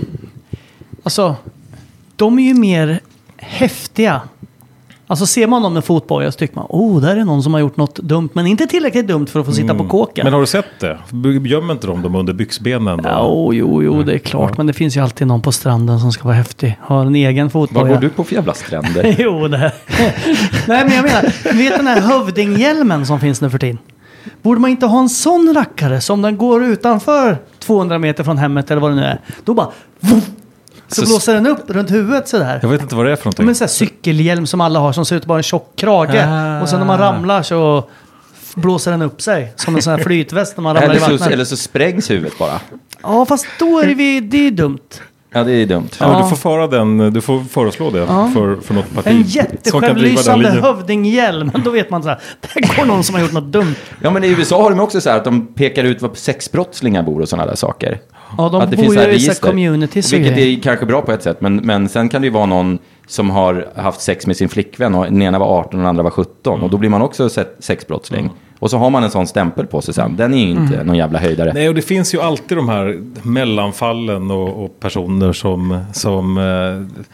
[1.02, 1.36] alltså,
[2.16, 3.00] de är ju mer
[3.36, 4.20] häftiga.
[5.08, 7.60] Alltså ser man dem med fotboja så tycker man, oh, där är någon som har
[7.60, 10.24] gjort något dumt, men inte tillräckligt dumt för att få sitta på kåken.
[10.24, 10.98] Men har du sett det?
[11.48, 13.02] Gömmer inte de dem under byxbenen?
[13.02, 13.08] Då?
[13.08, 14.56] Ja, oh, jo, jo, det är klart.
[14.56, 16.78] Men det finns ju alltid någon på stranden som ska vara häftig.
[16.80, 17.84] Har en egen fotboja.
[17.84, 19.16] Vad går du på för jävla stränder?
[19.18, 19.58] jo, det.
[20.68, 23.78] Nej, men jag menar, du vet den här hövdinghjälmen som finns nu för tiden?
[24.42, 28.70] Borde man inte ha en sån rackare som den går utanför 200 meter från hemmet
[28.70, 29.20] eller vad det nu är?
[29.44, 29.68] Då bara...
[30.00, 30.24] Vuff,
[30.88, 32.58] så, Så- blåser den upp runt huvudet sådär.
[32.62, 33.48] Jag vet inte vad det är för Som någonting.
[33.48, 36.24] en sån här cykelhjälm som alla har som ser ut att vara en tjock krage.
[36.28, 36.60] Ah.
[36.62, 37.88] Och sen när man ramlar så
[38.54, 39.52] blåser den upp sig.
[39.56, 41.32] Som en sån här flytväst när man ramlar i eller, så, vattnet.
[41.32, 42.60] eller så sprängs huvudet bara.
[43.02, 44.78] Ja, fast då är det, vi, det är dumt.
[45.32, 45.88] Ja, det är dumt.
[46.00, 49.06] Ja, men du får föra den, du får föreslå det för, för något parti.
[49.06, 51.50] En jättesjälvlysande hövdinghjälm.
[51.64, 53.74] Då vet man så här, där går någon som har gjort något dumt.
[54.02, 57.02] Ja, men i USA har de också så här att de pekar ut var sexbrottslingar
[57.02, 57.98] bor och sådana där saker.
[58.38, 61.12] Ja, de att det bor finns ju i så communities Vilket är kanske bra på
[61.12, 64.36] ett sätt, men, men sen kan det ju vara någon som har haft sex med
[64.36, 66.62] sin flickvän och den ena var 18 och den andra var 17.
[66.62, 68.30] Och då blir man också se- sexbrottsling.
[68.58, 70.16] Och så har man en sån stämpel på sig sen.
[70.16, 70.86] Den är ju inte Mm.
[70.86, 71.52] någon jävla höjdare.
[71.54, 75.84] Nej, och det finns ju alltid de här mellanfallen och, och personer som...
[75.92, 77.04] som eh,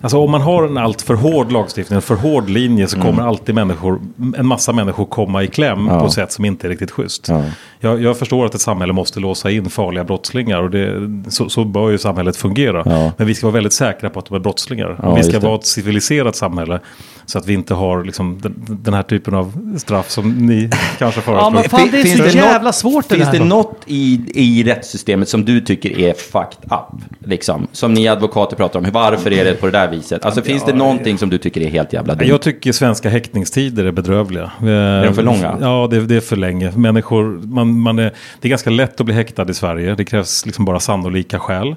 [0.00, 3.22] alltså om man har en allt för hård lagstiftning, en för hård linje så kommer
[3.22, 4.00] alltid människor,
[4.36, 5.94] en massa människor komma i kläm Mm.
[5.94, 6.00] Ja.
[6.00, 7.28] på ett sätt som inte är riktigt schysst.
[7.28, 7.42] Ja.
[7.80, 11.64] Jag, jag förstår att ett samhälle måste låsa in farliga brottslingar och det, så, så
[11.64, 12.82] bör ju samhället fungera.
[12.86, 13.12] Ja.
[13.16, 14.98] Men vi ska vara väldigt säkra på att de är brottslingar.
[15.02, 16.80] Ja, vi ska vara ett civiliserat samhälle
[17.26, 21.20] så att vi inte har liksom, den, den här typen av straff som ni kanske
[21.20, 21.36] föreslår.
[21.36, 23.80] Ja, men fan, det är Fin- så finns jävla något, svårt det Finns det något
[23.86, 27.02] i, i rättssystemet som du tycker är fucked up?
[27.26, 28.86] Liksom, som ni advokater pratar om.
[28.92, 30.24] Varför är det på det där viset?
[30.24, 32.28] Alltså finns det någonting som du tycker är helt jävla dumt?
[32.28, 34.50] Jag tycker svenska häktningstider är bedrövliga.
[34.62, 35.56] Är de för långa?
[35.60, 36.72] Ja, det, det är för länge.
[36.76, 39.94] Människor, man, man är, det är ganska lätt att bli häktad i Sverige.
[39.94, 41.74] Det krävs liksom bara sannolika skäl.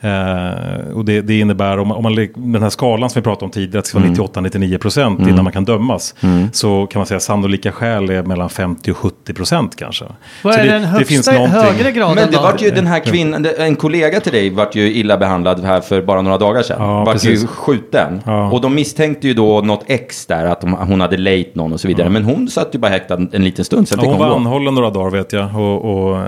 [0.00, 2.14] Eh, och det, det innebär, om man, om man,
[2.52, 4.14] den här skalan som vi pratade om tidigare, att det ska Mm.
[4.14, 6.14] vara 98-99 procent innan man kan dömas.
[6.52, 10.04] Så kan man säga att sannolika skäl är mellan 50 och 70 procent kanske.
[10.44, 12.86] Vad är det, den det högsta, finns någonting- högre graden Men det vart ju den
[12.86, 16.38] här kvinnan, det- en kollega till dig vart ju illa behandlad här för bara några
[16.38, 16.76] dagar sedan.
[16.80, 17.46] Ja, vart ju precis.
[17.48, 18.20] skjuten.
[18.26, 18.50] Ja.
[18.50, 21.80] Och de misstänkte ju då något ex där, att de, hon hade lejt någon och
[21.80, 22.08] så vidare.
[22.08, 24.34] Men hon satt ju bara häktad en liten stund, sen Ja, fick hon hon var
[24.34, 24.40] gå.
[24.40, 26.24] anhållen några dagar vet jag och, och eh,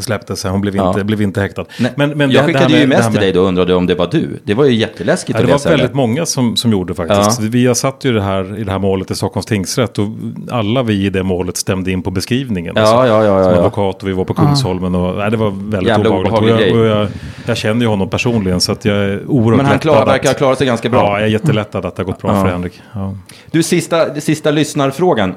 [0.00, 0.44] släpptes.
[0.44, 1.04] Hon blev inte, Ja.
[1.04, 1.64] blev inte häktad.
[1.80, 3.74] Nej, Men, men det- jag det skickade med- ju det mest till dig då undrade
[3.74, 4.40] om det var du.
[4.44, 7.40] Det var ju jätteläskigt Ja, att det läsa var väldigt många som, som gjorde faktiskt.
[7.42, 7.48] Ja.
[7.50, 10.06] Vi har satt ju det här, i det här målet i Stockholms tingsrätt och
[10.50, 12.72] alla vi i det målet stämde in på beskrivningen.
[12.76, 15.36] Ja, Alltså, ja, ja, ja, Som advokat och vi var på Kungsholmen och nej, det
[15.36, 16.32] var väldigt Jävla obehagligt.
[16.54, 17.08] obehaglig och jag, och jag,
[17.46, 20.34] jag känner ju honom personligen så att jag är oerhört Men han klar, verkar ha
[20.34, 21.00] klarat sig ganska bra.
[21.00, 22.80] Ja, jag är jättelättad att det har gått bra för Henrik.
[23.50, 25.34] Du, sista, sista lyssnarfrågan.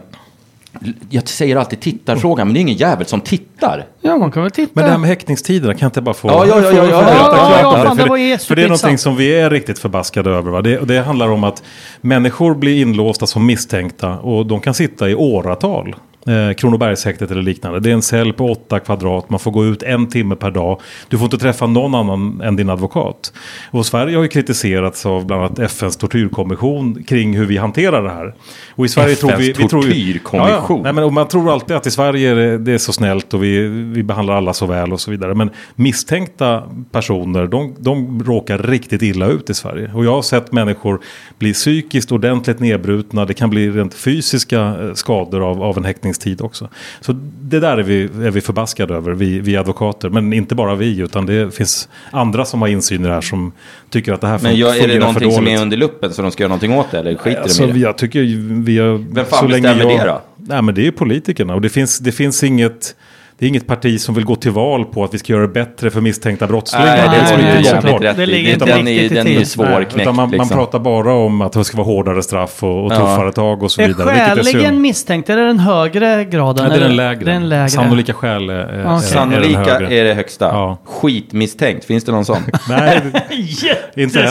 [1.10, 3.86] Jag säger alltid tittarfrågan, men det är ingen jävel som tittar.
[4.02, 4.72] Ja, man kan väl titta.
[4.74, 6.28] Men det här med häktningstiderna, kan jag inte bara få...
[6.28, 8.68] Ja, ja, ja, ja, ja, ja, ja, fan, för det var ju För det är
[8.68, 10.52] någonting som vi är riktigt förbaskade över.
[10.52, 10.62] Va?
[10.62, 11.64] Det, det handlar om att
[12.02, 15.96] människor blir inlåsta som misstänkta och de kan sitta i åratal.
[16.28, 17.80] Eh, Kronobergshäktet eller liknande.
[17.80, 19.30] Det är en cell på åtta kvadrat.
[19.30, 20.82] Man får gå ut en timme per dag.
[21.08, 23.34] Du får inte träffa någon annan än din advokat.
[23.72, 28.10] Och Sverige har ju kritiserats av bland annat FNs tortyrkommission kring hur vi hanterar det
[28.10, 28.36] här.
[28.76, 30.20] Och i Sverige tror FNs vi, vi tror ju-?
[30.34, 30.80] Ja, ja.
[30.84, 33.44] Nej, men man tror alltid att i Sverige är det, det är så snällt och
[33.44, 35.36] vi, vi behandlar alla så väl och så vidare.
[35.36, 39.92] Men misstänkta personer, de, de råkar riktigt illa ut i Sverige.
[39.94, 41.00] Och jag har sett människor
[41.38, 43.26] bli psykiskt ordentligt nedbrutna.
[43.26, 46.70] Det kan bli rent fysiska eh, skador av, av en häktningstid också.
[47.02, 50.10] Så det där är vi, är vi förbaskade över, vi, vi advokater.
[50.10, 53.52] Men inte bara vi, utan det finns andra som har insyn i det här som
[53.90, 55.60] tycker att det här Men fun- jag, är det fungerar för någonting som dåligt.
[55.60, 57.00] är under luppen så de ska göra någonting åt det?
[57.00, 57.80] Eller skiter Alltså, de i det?
[57.80, 58.22] Jag tycker
[58.64, 58.98] vi har...
[59.14, 60.22] Vem fan bestämmer det då?
[60.38, 62.96] Nej men det är ju politikerna och det finns, det finns inget...
[63.40, 65.48] det är inget parti som vill gå till val på att vi ska göra det
[65.54, 66.86] bättre för misstänkta brottslingar.
[66.86, 68.72] Nej, det det är har det du som är jävligt jävligt rätt Det ligger inte
[68.72, 69.48] är, riktigt i den är tid.
[69.48, 69.96] svårknäckt.
[69.96, 70.50] Utan man, man liksom.
[70.58, 72.96] pratar bara om att det ska vara hårdare straff och, och Ja.
[72.96, 74.12] tuffare tag och så Är vidare.
[74.12, 76.66] är skäligen misstänkt, är det den högre graden?
[76.70, 77.04] Nej, det är den eller?
[77.10, 77.24] lägre.
[77.26, 77.70] Det är den lägre.
[77.70, 79.94] Sannolika skäl är, är, är, är Sannolika den högre.
[80.00, 80.46] är det högsta.
[80.46, 80.78] Ja.
[80.86, 82.42] Skitmisstänkt, finns det någon sån?
[82.70, 83.02] Nej,
[83.96, 84.26] Inte än.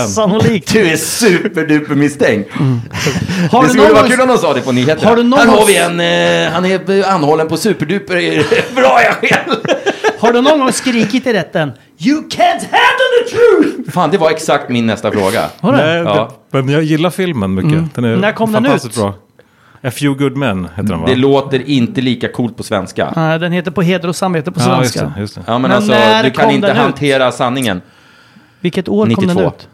[0.73, 2.51] Du är superduper misstänkt.
[3.51, 5.37] Har det skulle vara kul om de sa det på nyheterna.
[5.37, 8.43] Här har vi en, eh, han är anhållen på superduper
[8.75, 9.55] bra jag själv.
[10.21, 11.73] Har du någon gång skrikit i rätten?
[11.99, 13.91] You can't handle the truth!
[13.91, 15.45] Fan, det var exakt min nästa fråga.
[15.61, 15.79] Har du?
[15.79, 16.31] Nej, Ja.
[16.51, 17.95] det, men jag gillar filmen mycket.
[17.95, 19.03] Den är När kom den fantastiskt ut?
[19.03, 19.15] bra.
[19.83, 21.07] A few good men heter den va?
[21.07, 23.13] Det låter inte lika coolt på svenska.
[23.17, 25.13] Nej, den heter På heder och samvete på ja, just svenska.
[25.15, 25.41] det, just det.
[25.47, 26.83] Ja, men, Men alltså, när du kan kom inte den ut?
[26.83, 27.81] hantera sanningen.
[28.61, 29.27] Vilket år kom 92.
[29.41, 29.69] den ut?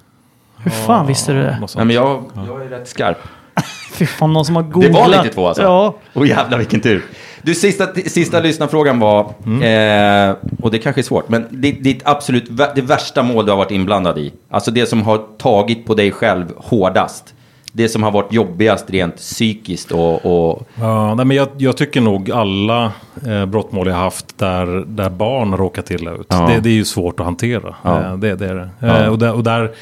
[0.58, 1.58] Hur fan visste du det?
[1.60, 1.78] Något sånt.
[1.78, 3.18] Nej, men jag, jag är rätt skarp.
[3.92, 4.92] Fy fan, någon som har Det googlat.
[4.94, 5.62] var 92 alltså?
[5.62, 5.94] Ja.
[6.14, 7.04] Åh jävlar vilken tur.
[7.44, 12.44] Du, sista, sista lyssnarfrågan var, eh, och det kanske är svårt, men ditt, ditt absolut
[12.74, 14.32] det värsta mål du har varit inblandad i.
[14.50, 17.34] Alltså det som har tagit på dig själv hårdast.
[17.76, 20.26] Det som har varit jobbigast rent psykiskt och...
[20.26, 22.92] och Ja, nej, men jag, jag tycker nog alla
[23.26, 26.26] eh, brottmål jag haft där, där barn råkat illa ut.
[26.28, 26.46] Ja.
[26.48, 27.74] Det, det är ju svårt att hantera.
[27.82, 28.02] Ja.
[28.02, 28.68] Eh, det, det är det.
[28.78, 28.98] Ja.
[28.98, 29.72] Eh, och där, och där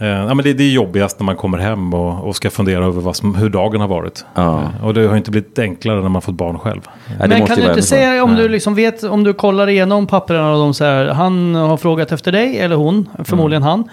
[0.00, 2.84] eh, ja, men det, det är jobbigast när man kommer hem och, och ska fundera
[2.84, 4.24] över vad som, hur dagen har varit.
[4.34, 4.60] Ja.
[4.62, 6.80] Eh, och det har inte blivit enklare när man fått barn själv.
[7.18, 7.88] Det Men måste kan ju du vara inte så.
[7.88, 8.42] säga om Nej.
[8.42, 12.32] du liksom vet, om du kollar igenom papperna och de säger han har frågat efter
[12.32, 13.70] dig eller hon, förmodligen Mm.
[13.70, 13.88] han.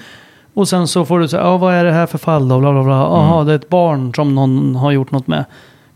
[0.54, 2.72] Och sen så får du säga, ja vad är det här för fall då, bla
[2.74, 2.94] bla bla.
[2.96, 3.46] Jaha, Mm.
[3.48, 5.46] det är ett barn som någon har gjort något med.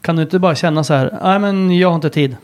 [0.01, 2.37] Kan du inte bara känna så här, nej men jag har inte tid.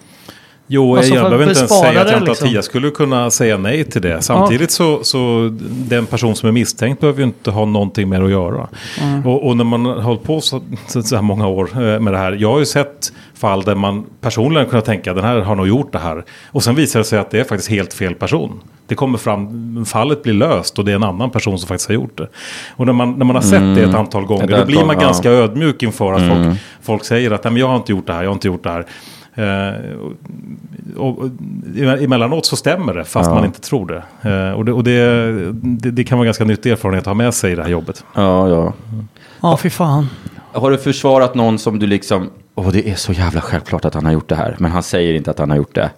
[0.68, 2.48] Jo, Alltså, jag att behöver inte ens säga att jag inte liksom.
[2.48, 2.58] tid.
[2.58, 4.22] Jag skulle kunna säga nej till det.
[4.22, 8.32] Samtidigt så, så den person som är misstänkt behöver ju inte ha någonting det att
[8.32, 8.68] göra.
[9.02, 9.28] Mm.
[9.28, 12.18] Och, och när man har hållit på så, så, här många år eh, med det
[12.18, 12.38] här.
[12.40, 15.92] Jag har ju sett fall där man personligen kunnat tänka den här har nog gjort
[15.92, 16.24] det här.
[16.52, 18.62] Och sen visar det sig att det är faktiskt helt fel person.
[18.88, 21.96] Det kommer fram, fallet blir löst och det är en annan person som faktiskt har
[21.96, 22.28] gjort det.
[22.76, 24.56] Och när man, när man har sett det ett antal gånger Mm.
[24.56, 25.02] Ett då blir man ja.
[25.02, 26.44] ganska ödmjuk inför att Mm.
[26.44, 28.48] folk, folk säger att Nej, men jag har inte gjort det här, jag har inte
[28.48, 28.86] gjort det här.
[29.38, 31.30] Eh, och, och,
[31.78, 33.36] emellanåt så stämmer det fast Ja.
[33.36, 33.86] man inte tror
[34.22, 34.30] det.
[34.30, 35.92] Eh, och det, och det, det.
[35.92, 38.06] Det kan vara ganska nyttig erfarenhet att ha med sig i det här jobbet.
[38.14, 38.74] Ja, ja.
[39.42, 40.10] Ja, fy fan.
[40.52, 44.06] Har du försvarat någon som du liksom, åh det är så jävla självklart att han
[44.06, 45.90] har gjort det här, men han säger inte att han har gjort det.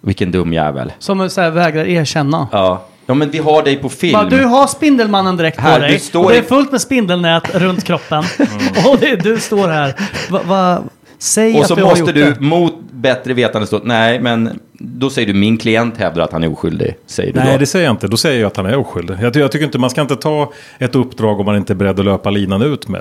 [0.00, 0.92] Vilken dum jävel.
[0.98, 2.48] Som så här, vägrar erkänna.
[2.52, 2.84] Ja.
[3.06, 4.18] ja, men vi har dig på film.
[4.30, 5.98] Du har Spindelmannen direkt Här, på du dig.
[5.98, 8.24] står och det är fullt med spindelnät runt kroppen.
[8.38, 8.90] Mm.
[8.90, 9.94] och det, du står här.
[10.30, 10.82] Va, va,
[11.24, 12.40] säg Och att så du har måste du det.
[12.40, 16.52] mot bättre vetande stå, nej men då säger du min klient hävdar att han är
[16.52, 16.96] oskyldig.
[17.06, 17.58] Säger du Nej, då.
[17.58, 18.08] det säger jag inte.
[18.08, 19.16] Då säger jag att han är oskyldig.
[19.20, 21.98] Jag, jag tycker inte man ska inte ta ett uppdrag om man inte är beredd
[21.98, 23.00] att löpa linan ut med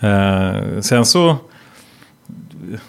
[0.00, 0.08] det.
[0.08, 1.36] Eh, sen så...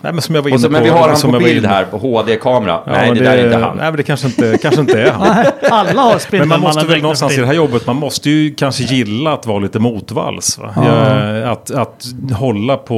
[0.01, 0.71] Nej, men som jag var inne Och så, på.
[0.73, 2.79] men vi har han som på jag bild här på HD-kamera.
[2.85, 3.77] Ja, nej, men det, där är inte han.
[3.77, 5.27] Nej, men det kanske inte, kanske inte är han.
[5.71, 8.55] Alla har Men man Spindelmannen måste väl någonstans i det här jobbet, man måste ju
[8.55, 10.57] kanske gilla att vara lite motvalls.
[10.57, 10.73] Va?
[10.75, 12.95] Ja, att, att hålla på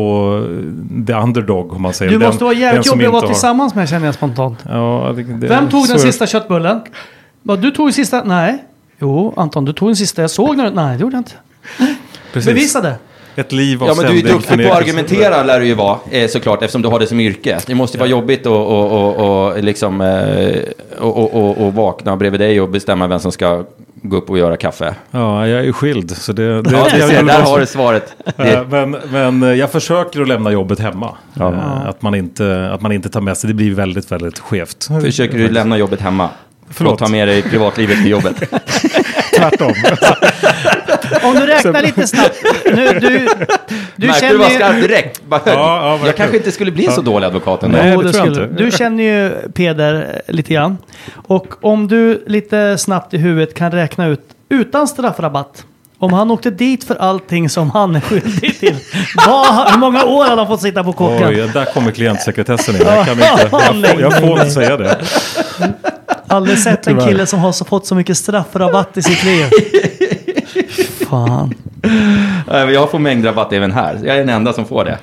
[1.07, 2.11] the underdog om man säger.
[2.11, 4.59] Du Den- måste vara jävligt jobbig att vara har- tillsammans med känner jag spontant.
[4.69, 5.99] Ja, det, det, Vem tog den det.
[6.01, 6.81] sista köttbullen?
[7.43, 8.23] Vad, Du tog den sista?
[8.23, 8.63] Nej.
[8.99, 10.21] Jo, Anton, du tog den sista.
[10.21, 10.75] Jag såg när du...
[10.75, 11.31] Nej, det gjorde jag inte.
[12.33, 12.47] Precis.
[12.53, 12.95] Bevisa det.
[13.37, 15.97] Ett liv av Ja, men du är duktig på att argumentera lär du ju vara,
[16.11, 17.59] eh, såklart, eftersom du har det som yrke.
[17.65, 20.55] Det måste vara jobbigt att och, och, och, liksom, eh,
[20.99, 23.63] och, och, och, vakna bredvid dig och bestämma vem som ska
[24.01, 24.95] gå upp och göra kaffe.
[25.11, 26.17] Ja, jag är ju skild.
[26.17, 28.13] Så det, det, Ja, jag- ser, där har du svaret.
[28.69, 31.15] Men, men jag försöker att lämna jobbet hemma.
[31.33, 31.53] Ja.
[31.53, 34.89] Eh, Att, man inte, att man inte tar med sig, det blir väldigt, väldigt skevt.
[35.01, 36.29] försöker du lämna jobbet hemma?
[36.69, 36.93] Förlåt.
[36.93, 38.35] Och ta med dig privatlivet till jobbet?
[39.37, 39.73] Tvärtom.
[41.23, 42.43] Om du räknar lite snabbt.
[42.65, 43.27] Nu, du,
[43.95, 44.81] du Märkte du var känner skarp ju...
[44.81, 45.21] direkt?
[45.25, 47.77] Bara, Ja, ja, jag kanske inte skulle bli så dålig advokat ändå.
[47.77, 48.63] Nej, det tror jag skulle inte.
[48.63, 48.65] du.
[48.65, 50.77] Du känner ju Peder eh, lite grann.
[51.27, 55.65] Och om du lite snabbt i huvudet kan räkna ut utan straffrabatt.
[55.99, 58.75] Om han åkte dit för allting som han är skyldig till.
[59.27, 61.27] Vad, hur många år hade han fått sitta på kåken?
[61.27, 62.81] Oj, där kommer klientsekretessen in.
[62.85, 64.97] Jag, kan inte, jag, får, jag får inte säga det.
[66.37, 69.45] Aldrig sett en kille som har så, fått så mycket straffrabatt i sitt liv.
[71.09, 71.53] Fan.
[72.47, 73.99] Jag får mängdrabatt även här.
[74.03, 74.97] Jag är den enda som får det.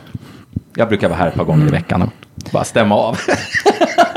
[0.76, 2.08] Jag brukar vara här ett par gånger i veckan och
[2.52, 3.18] bara stämma av.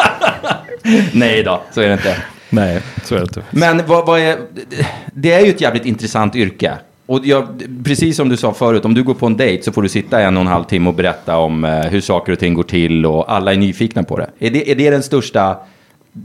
[1.12, 2.18] Nej då, så är det inte.
[2.50, 3.44] Nej, så är det inte.
[3.50, 4.38] Men vad, vad är,
[5.14, 6.74] det är ju ett jävligt intressant yrke.
[7.06, 9.82] Och jag, precis som du sa förut, om du går på en dejt så får
[9.82, 12.54] du sitta en och en halv timme och berätta om eh, hur saker och ting
[12.54, 14.30] går till och alla är nyfikna på det.
[14.40, 15.58] Är det, är det den största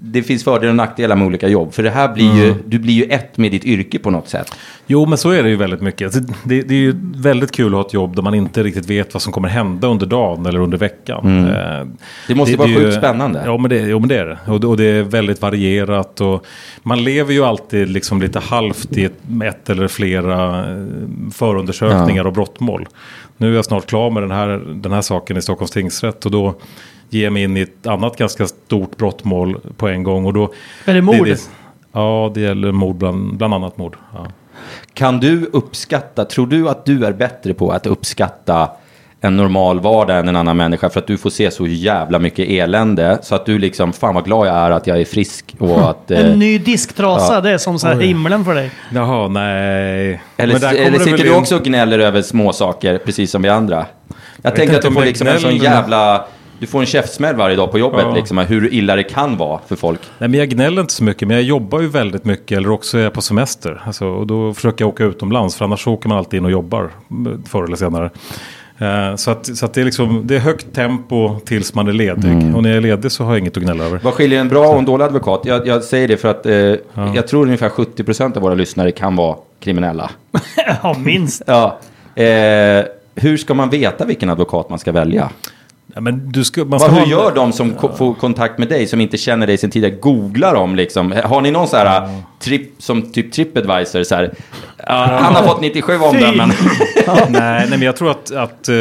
[0.02, 1.72] det finns fördelar och nackdelar med olika jobb.
[1.74, 4.54] För det här blir ju, du blir ju ett med ditt yrke på något sätt.
[4.86, 6.04] Jo, men så är det ju väldigt mycket.
[6.16, 8.86] Alltså, Det, det är ju väldigt kul att ha ett jobb där man inte riktigt
[8.90, 11.46] vet vad som kommer hända under dagen eller under veckan.
[11.48, 11.86] Eh,
[12.28, 13.42] Det måste vara är sjukt spännande.
[13.46, 14.38] Ja, men det, jo, men det är det.
[14.52, 16.20] Och, det- och det är väldigt varierat.
[16.20, 16.46] Och
[16.82, 20.86] man lever ju alltid liksom lite halvt i ett, ett eller flera eh,
[21.32, 22.86] förundersökningar och brottmål.
[23.36, 26.24] Nu är jag snart klar med den här, den här saken i Stockholms tingsrätt.
[26.24, 26.54] Och då
[27.12, 30.26] ger jag mig in i ett annat ganska stort brottmål på en gång.
[30.26, 30.52] Och då,
[30.84, 31.28] Är det mord?
[31.92, 33.96] ja, det gäller mord, bland, bland annat mord.
[34.14, 34.26] Ja.
[34.94, 38.70] Kan du uppskatta, tror du att du är bättre på att uppskatta
[39.20, 42.48] en normal vardag än en annan människa för att du får se så jävla mycket
[42.48, 45.80] elände så att du liksom, fan vad glad jag är att jag är frisk och
[45.90, 46.10] att...
[46.10, 48.70] eh, En ny disktrasa, det är som så här himlen för dig.
[48.94, 50.22] Jaha, nej.
[50.36, 53.86] Eller, eller det sitter du också och gnäller över små saker precis som vi andra?
[54.42, 56.24] Jag vet tänker att du får jag liksom en sån jävla...
[56.62, 58.14] Du får en käftsmäll varje dag på jobbet Ja.
[58.14, 60.00] liksom, hur illa det kan vara för folk.
[60.18, 62.56] Nej, men jag gnäller inte så mycket, men jag jobbar ju väldigt mycket.
[62.58, 63.82] Eller också är jag på semester.
[63.86, 66.90] Alltså, och då försöker jag åka utomlands, för annars åker man alltid in och jobbar
[67.10, 68.10] mm, förr eller senare.
[68.78, 71.92] Eh, Så, att, så att det, är liksom, det är högt tempo tills man är
[71.92, 72.30] ledig.
[72.32, 72.54] Mm.
[72.54, 74.00] Och när jag är ledig så har jag inget att gnälla över.
[74.02, 75.40] Vad skiljer en bra och en dålig advokat?
[75.44, 76.54] Jag, jag säger det för att eh,
[77.14, 80.10] jag tror ungefär 70% av våra lyssnare kan vara kriminella.
[80.82, 81.42] Ja, minst.
[81.46, 81.78] Ja.
[82.22, 82.84] Eh,
[83.14, 85.30] hur ska man veta vilken advokat man ska välja?
[85.94, 88.68] Ja, men du ska, man Vad, ska hur gör de som ko- får kontakt med
[88.68, 89.94] dig som inte känner dig sedan tidigare?
[89.96, 91.12] Googlar de liksom?
[91.24, 92.08] Har ni någon så här
[92.42, 94.30] trip, som typ Tripadvisor så här?
[94.86, 96.48] "Ja, han har fått 97 omdömen.
[97.06, 98.74] nej, nej, men jag tror att, att eh,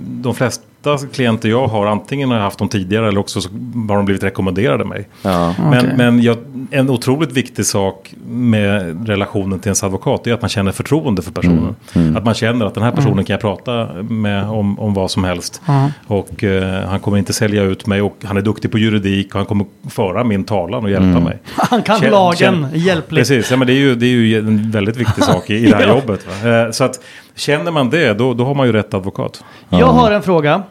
[0.00, 0.64] de flesta
[1.12, 3.48] klienter jag har antingen har jag haft dem tidigare eller också så
[3.88, 5.08] har de blivit rekommenderade mig.
[5.22, 5.54] Ja.
[5.70, 6.36] Men, men jag,
[6.70, 11.30] en otroligt viktig sak med relationen till ens advokat är att man känner förtroende för
[11.30, 11.76] personen.
[12.16, 15.24] Att man känner att den här personen kan jag prata med om, om vad som
[15.24, 15.62] helst.
[16.06, 19.38] Och eh, han kommer inte sälja ut mig och han är duktig på juridik och
[19.38, 21.38] han kommer föra min talan och hjälpa mig.
[21.56, 23.18] Han kan Känn- lagen känn- hjälpligt.
[23.20, 25.66] Precis, ja, men det är, ju, det är ju en väldigt viktig sak i, i
[25.70, 25.88] det här Ja.
[25.94, 26.26] jobbet.
[26.44, 26.50] Va?
[26.66, 27.00] Eh, Så att
[27.34, 29.44] känner man det, då, då har man ju rätt advokat.
[29.68, 30.62] Jag har en fråga.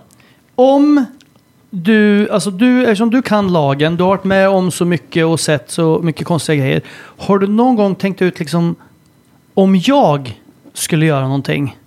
[0.55, 1.05] Om
[1.69, 5.39] du, alltså du, eftersom du kan lagen, du har varit med om så mycket och
[5.39, 6.81] sett så mycket konstiga grejer.
[7.17, 8.75] Har du någon gång tänkt ut liksom,
[9.53, 10.39] om jag
[10.73, 11.77] skulle göra någonting.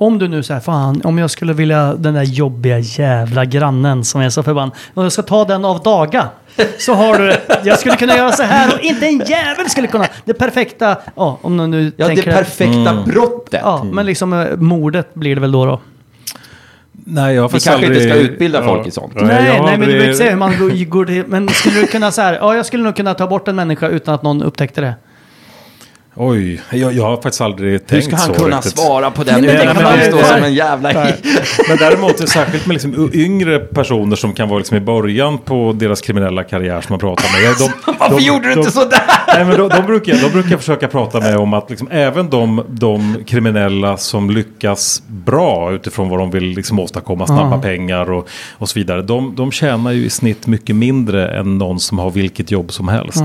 [0.00, 4.20] Om du nu säger fan, om jag skulle vilja den där jobbiga jävla grannen som
[4.20, 4.76] är så förbannad.
[4.94, 6.28] Om jag ska ta den av daga.
[6.78, 7.40] Så har du det.
[7.64, 10.06] Jag skulle kunna göra så här och inte en jävel skulle kunna.
[10.24, 12.32] Det perfekta, ja om du nu Ja, det tänker...
[12.32, 13.60] perfekta brottet.
[13.64, 15.80] Ja, men liksom eh, mordet blir det väl då då.
[16.92, 19.12] Nej, jag har Vi faktiskt kanske inte ska utbilda folk i sånt.
[19.14, 21.24] Nej, Nej, jag nej, har men du behöver inte säga hur man går, går till.
[21.26, 23.88] Men skulle du kunna så här, ja jag skulle nog kunna ta bort en människa
[23.88, 24.94] utan att någon upptäckte det.
[26.22, 28.78] Oj, jag, jag har faktiskt aldrig Hur tänkt ska han så kunna riktigt.
[28.78, 30.92] svara på den Nej, utan man framstå ju- som en jävla...
[31.68, 36.00] Men däremot, särskilt med liksom yngre personer som kan vara liksom i början på deras
[36.00, 37.56] kriminella karriär som man pratar med.
[37.58, 39.00] De, Varför de- gjorde du inte sådär?
[39.26, 42.62] Nej, men de, de, brukar, de brukar försöka prata med om att liksom, även de,
[42.68, 48.68] de kriminella som lyckas bra utifrån vad de vill liksom åstadkomma, snabba pengar och, och
[48.68, 49.02] så vidare.
[49.02, 52.88] De, de tjänar ju i snitt mycket mindre än någon som har vilket jobb som
[52.88, 53.24] helst.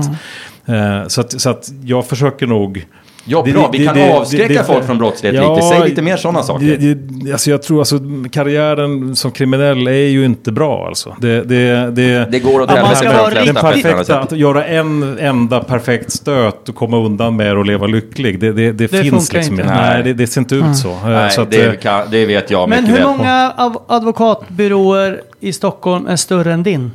[0.66, 2.86] Eh, så, att, så att jag försöker nog...
[3.28, 3.68] Ja, Det- bra.
[3.72, 5.62] det- Vi kan det- avskräcka det- folk från brottslighet lite.
[5.62, 6.66] Säg lite mer sådana saker.
[6.78, 7.98] Det, det, alltså jag tror alltså
[8.32, 11.16] karriären som kriminell är ju inte bra alltså.
[11.20, 15.18] Det, det, det, Det går åt Ja, helvete för de den perfekta, att göra en
[15.20, 18.40] enda perfekt stöt och komma undan med det och leva lycklig.
[18.40, 19.66] Det, det, det, Det finns liksom inte.
[19.74, 19.94] Nej.
[19.94, 20.88] Nej, det, det ser inte ut så.
[20.90, 23.16] Eh, Nej, så att, det, eh, kan, det vet jag Men mycket hur väl.
[23.16, 26.90] många av advokatbyråer i Stockholm är större än din?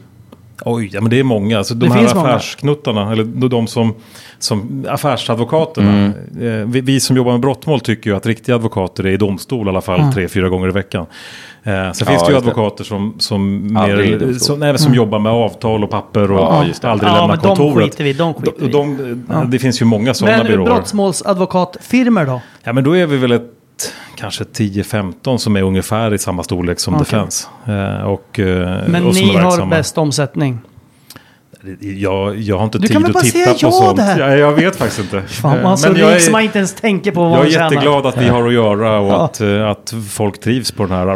[0.65, 1.57] Oj, ja, men det är många.
[1.57, 2.27] Alltså, de Det här finns många.
[2.29, 3.93] affärsknuttarna, eller de- som,
[4.39, 5.91] som affärsadvokaterna.
[5.91, 6.61] Mm.
[6.61, 9.67] Eh, vi, vi som jobbar med brottmål tycker ju att riktiga advokater är i domstol
[9.67, 11.05] i alla fall tre, fyra gånger i veckan.
[11.63, 15.31] Eh, sen finns det ju advokater som, som, Aldrig mer, som, nej, som jobbar med
[15.31, 17.85] avtal och papper och Ja, aldrig Ja, lämnar men de kontoret.
[17.91, 18.33] skiter vi, de
[18.71, 18.71] de,
[19.27, 20.65] de, Det finns ju många sådana Men byråer.
[20.65, 22.41] brottmålsadvokatfirmor då?
[22.63, 23.51] Ja, men då är vi väl ett
[24.15, 27.05] kanske 10-15 som är ungefär i samma storlek som Okej.
[27.05, 27.47] Defense.
[27.67, 30.59] Eh, och, eh, Men och ni är har bäst omsättning.
[31.79, 33.97] Jag, jag har inte Du tid att titta på ja sånt.
[33.97, 34.19] där.
[34.29, 35.21] Ja, jag vet faktiskt inte.
[35.27, 37.39] Fan, Eh, man så Men jag rik som man är, inte ens tänker på vad
[37.39, 37.71] jag är tjänar.
[37.71, 39.25] jätteglad att vi har att göra och Ja.
[39.25, 41.07] att, eh, att folk trivs på den här,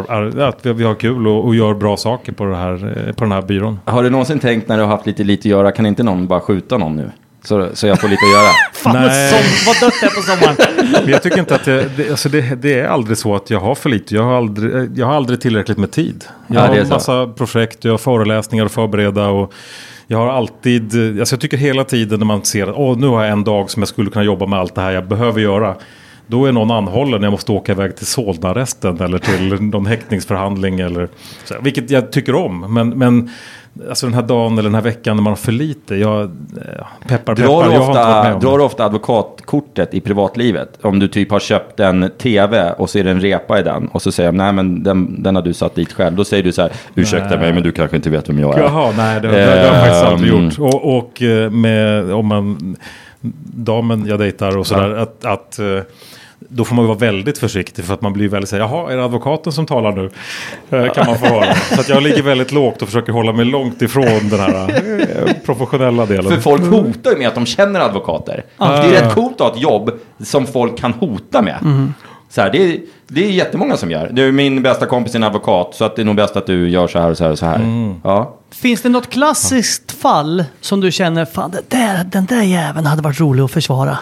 [0.48, 3.32] att vi- har kul och, och gör bra saker på, det här, eh, på den
[3.32, 3.80] här byrån.
[3.84, 6.26] Har du någonsin tänkt när du har haft lite lite att göra, kan inte någon
[6.26, 7.10] bara skjuta någon nu?
[7.46, 8.50] Så, så jag får lite att göra.
[8.72, 9.30] Fan Nej.
[9.30, 10.56] som, vad dött det är på sommaren.
[11.02, 13.60] Men jag tycker inte att det, det, alltså det, det är aldrig så att jag
[13.60, 14.14] har för lite.
[14.14, 16.24] Jag har aldrig, jag har aldrig tillräckligt med tid.
[16.46, 19.52] Jag Ja, har massa projekt, jag har föreläsningar att förbereda och
[20.06, 20.84] jag har alltid,
[21.20, 23.70] alltså jag tycker hela tiden när man ser att åh, nu har jag en dag
[23.70, 25.74] som jag skulle kunna jobba med allt det här jag behöver göra.
[26.26, 30.80] Då är någon anhållen, jag måste åka iväg till Solna-arresten eller till någon häktningsförhandling.
[30.80, 31.08] Eller,
[31.44, 32.74] så, vilket jag tycker om.
[32.74, 33.30] Men, men
[33.88, 36.86] alltså den här dagen eller den här veckan när man har för lite, jag, eh,
[37.08, 40.78] peppar Drar jag du, ofta, drar ofta advokatkortet i privatlivet?
[40.82, 44.12] Om du typ har köpt en tv och det en repa i den och så
[44.12, 46.16] säger de nej men den, den har du satt dit själv.
[46.16, 47.38] Då säger du så här, ursäkta Nej.
[47.38, 48.62] mig men du kanske inte vet vem jag är.
[48.62, 50.44] Jaha, nej det, det, det har jag faktiskt aldrig Ehm.
[50.44, 50.58] gjort.
[50.58, 52.76] Och, och eh, med, om man,
[53.54, 55.80] damen jag dejtar och sådär, att, att eh,
[56.48, 58.92] då får man ju vara väldigt försiktig för att man blir väldigt så här, jaha,
[58.92, 60.10] är det advokaten som talar nu?
[60.70, 61.54] Eh, Kan man få höra.
[61.54, 64.70] Så att jag ligger väldigt lågt och försöker hålla mig långt ifrån den här
[65.26, 66.32] eh, professionella delen.
[66.32, 68.44] För folk hotar ju med att de känner advokater.
[68.58, 69.90] Det är rätt coolt att ha ett jobb
[70.24, 71.58] som folk kan hota med.
[72.30, 72.78] Så här, det, är,
[73.08, 74.10] det är jättemånga som gör.
[74.12, 76.68] Du, min bästa kompis är en advokat, så att det är nog bäst att du
[76.68, 77.60] gör så här och så här och så här.
[78.04, 78.34] Ja.
[78.50, 83.02] Finns det något klassiskt fall som du känner, fan det där, den där jäveln hade
[83.02, 83.98] varit rolig att försvara?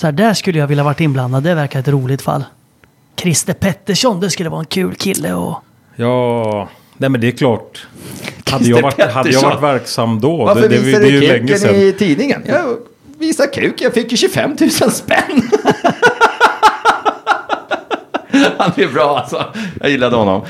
[0.00, 2.44] Så här, där skulle jag vilja varit inblandad, det verkar ett roligt fall.
[3.16, 5.54] Christer Pettersson, det skulle vara en kul kille och...
[5.96, 7.86] Ja, nej men det är klart.
[8.44, 10.36] Hade jag, varit, hade jag varit verksam då?
[10.36, 12.42] Varför det, det, visar det länge kuken i tidningen?
[12.46, 12.76] Jag
[13.18, 15.50] visar kuk, jag fick ju 25 000 spänn.
[18.60, 19.44] Han är bra alltså.
[19.80, 20.42] Jag gillade honom.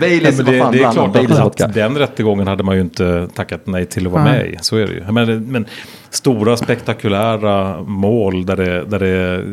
[0.00, 1.66] Baileys, Nej, men vad det, fan det är klart Baileys att, vodka.
[1.66, 4.32] den rättegången hade man ju inte tackat nej till att vara Nej.
[4.32, 4.56] med i.
[4.60, 5.12] Så är det ju.
[5.12, 5.66] Men, men
[6.10, 9.44] stora spektakulära mål där det, där det är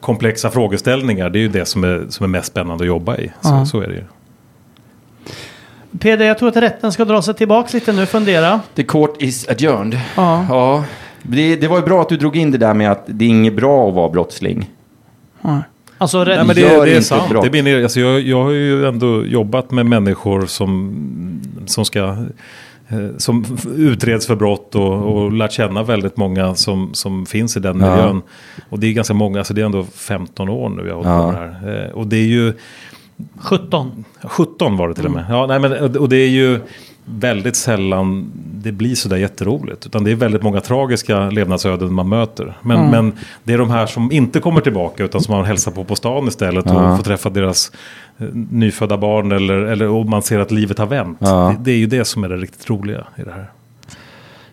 [0.00, 1.30] komplexa frågeställningar.
[1.30, 3.28] Det är ju det som är, som är mest spännande att jobba i.
[3.40, 3.66] Så, Ja.
[3.66, 4.02] så är det ju.
[5.98, 8.60] Peder, jag tror att rätten ska dra sig tillbaka lite nu, fundera.
[8.74, 10.00] The court is adjourned.
[10.16, 10.46] Ja.
[10.48, 10.84] Ja.
[11.22, 13.28] Det, det var ju bra att du drog in det där med att det är
[13.28, 14.70] inget bra att vara brottsling.
[15.98, 17.32] Alltså, Nej, men det, Gör det är sant.
[17.42, 20.94] Det blir, alltså jag, jag har ju ändå jobbat med människor som,
[21.66, 22.04] som ska
[22.88, 23.44] eh, som
[23.76, 27.90] utreds för brott och, och lärt känna väldigt många som, som finns i den Ja.
[27.96, 28.22] miljön.
[28.68, 31.34] Och det är ganska många, alltså det är ändå 15 år nu jag har hållit
[31.34, 31.40] på Ja.
[31.40, 31.84] med det här.
[31.86, 32.52] Eh, Och det är ju
[33.38, 34.04] 17.
[34.22, 35.24] 17 var det till och med.
[35.28, 36.60] Ja, nej, men, och det är ju
[37.04, 39.86] väldigt sällan det blir sådär jätteroligt.
[39.86, 42.56] Utan det är väldigt många tragiska levnadsöden man möter.
[42.62, 43.12] Men, men
[43.44, 46.28] det är de här som inte kommer tillbaka utan som man hälsar på på stan
[46.28, 47.72] istället och får träffa deras
[48.18, 51.18] eh, nyfödda barn eller, eller och man ser att livet har vänt.
[51.20, 51.54] Ja.
[51.58, 53.50] Det, det är ju det som är det riktigt roliga i det här.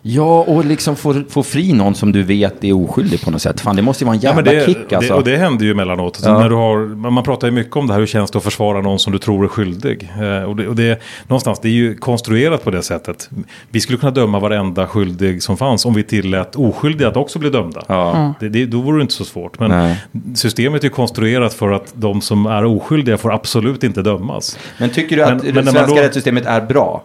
[0.04, 3.60] Ja, och liksom få, få fri någon som du vet är oskyldig på något sätt.
[3.60, 5.12] Fan, det måste ju vara en jävla det, kick alltså.
[5.12, 6.16] det, och det händer ju emellanåt.
[6.16, 6.38] Alltså, Ja.
[6.38, 6.78] när du har,
[7.10, 9.18] man pratar ju mycket om det här, hur känns det att försvara någon som du
[9.18, 10.10] tror är skyldig?
[10.20, 13.30] Eh, och det, och det, någonstans, det är ju konstruerat på det sättet.
[13.70, 17.50] Vi skulle kunna döma varenda skyldig som fanns om vi tillät oskyldiga att också bli
[17.50, 17.82] dömda.
[17.88, 18.34] Ja.
[18.40, 19.58] Det, det, då vore det inte så svårt.
[19.60, 19.96] Men Nej.
[20.34, 24.58] systemet är ju konstruerat för att de som är oskyldiga får absolut inte dömas.
[24.78, 27.02] Men tycker du att Men- det men svenska då- rättssystemet är bra?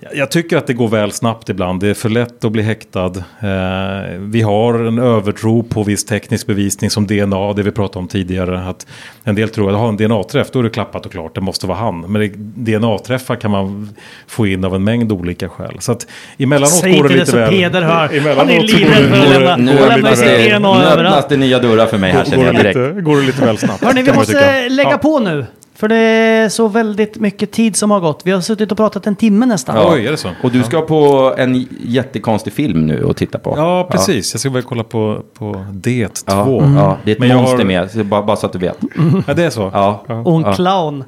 [0.00, 1.80] Jag- tycker att det går väl snabbt ibland.
[1.80, 3.06] Det är för lätt att bli häktad.
[3.40, 8.08] Eh, vi har en övertro på viss teknisk bevisning som DNA, det vi pratade om
[8.08, 8.58] tidigare.
[8.68, 8.86] Att
[9.24, 11.66] en del tror att har en DNA-träff, då är det klappat och klart, det måste
[11.66, 12.00] vara han.
[12.12, 13.94] Men DNA-träffar kan man
[14.26, 15.76] få in av en mängd olika skäl.
[15.80, 16.06] Så att
[16.38, 17.50] emellanåt Säg går inte det lite så väl.
[17.50, 18.36] Peder hör.
[18.36, 20.98] Han är livrädd det- för att lämna- Nu lämna lite sin DNA nu överallt.
[21.00, 22.76] öppnas det nya dörrar för mig här går känner det jag direkt.
[22.78, 23.84] lite, går det lite väl snabbt.
[23.84, 24.98] Hörni, vi måste lägga Ja.
[24.98, 25.46] på nu.
[25.76, 28.20] För det är så väldigt mycket tid som har gått.
[28.24, 29.76] Vi har suttit och pratat en timme nästan.
[29.76, 29.92] Ja.
[29.94, 30.28] Oj, är det så?
[30.42, 33.54] Och du ska på en jättekonstig film nu och titta på.
[33.56, 34.34] Ja, precis.
[34.34, 36.32] Jag ska väl kolla på, på Det 2.
[36.34, 36.76] Ja, Mm.
[36.76, 38.78] ja, det är ett Men monster har- med, så bara, bara så att du vet.
[39.26, 39.70] Ja, det är så?
[39.74, 40.04] Ja.
[40.24, 41.04] Och en clown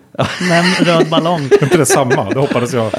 [0.49, 1.41] med en röd ballong.
[1.51, 2.31] Är inte det samma?
[2.31, 2.91] Det hoppades jag.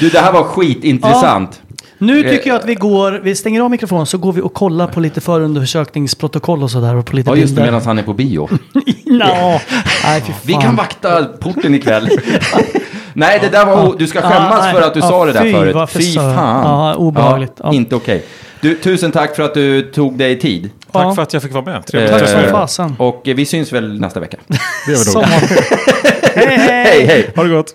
[0.00, 1.62] Du, det här var skitintressant.
[1.98, 4.86] Nu tycker jag att vi går, vi stänger av mikrofonen så går vi och kollar
[4.86, 6.96] på lite förundersökningsprotokoll och sådär.
[6.96, 7.72] Och på lite Ja, just det, bilder.
[7.72, 8.48] medan han är på bio.
[9.04, 10.40] Nej fy fan.
[10.42, 12.08] Vi kan vakta porten ikväll.
[13.12, 13.96] Nej, det där var...
[13.98, 15.74] Du ska skämmas för att du sa det där förut.
[15.74, 16.34] varför Fy fan.
[16.36, 17.52] Ja, obehagligt.
[17.62, 17.72] Ja.
[17.72, 18.24] Inte okej.
[18.60, 20.70] Du, tusen tack för att du tog dig tid.
[20.92, 21.86] Tack för att jag fick vara med.
[21.86, 22.12] Trevligt.
[22.18, 22.48] Tack som er.
[22.50, 22.94] fasen.
[22.98, 24.36] Och eh, vi syns väl nästa vecka.
[24.86, 25.50] Det Som vanligt.
[26.34, 26.84] hej hej!
[26.84, 27.30] hej, hej!
[27.36, 27.74] Ha det gott.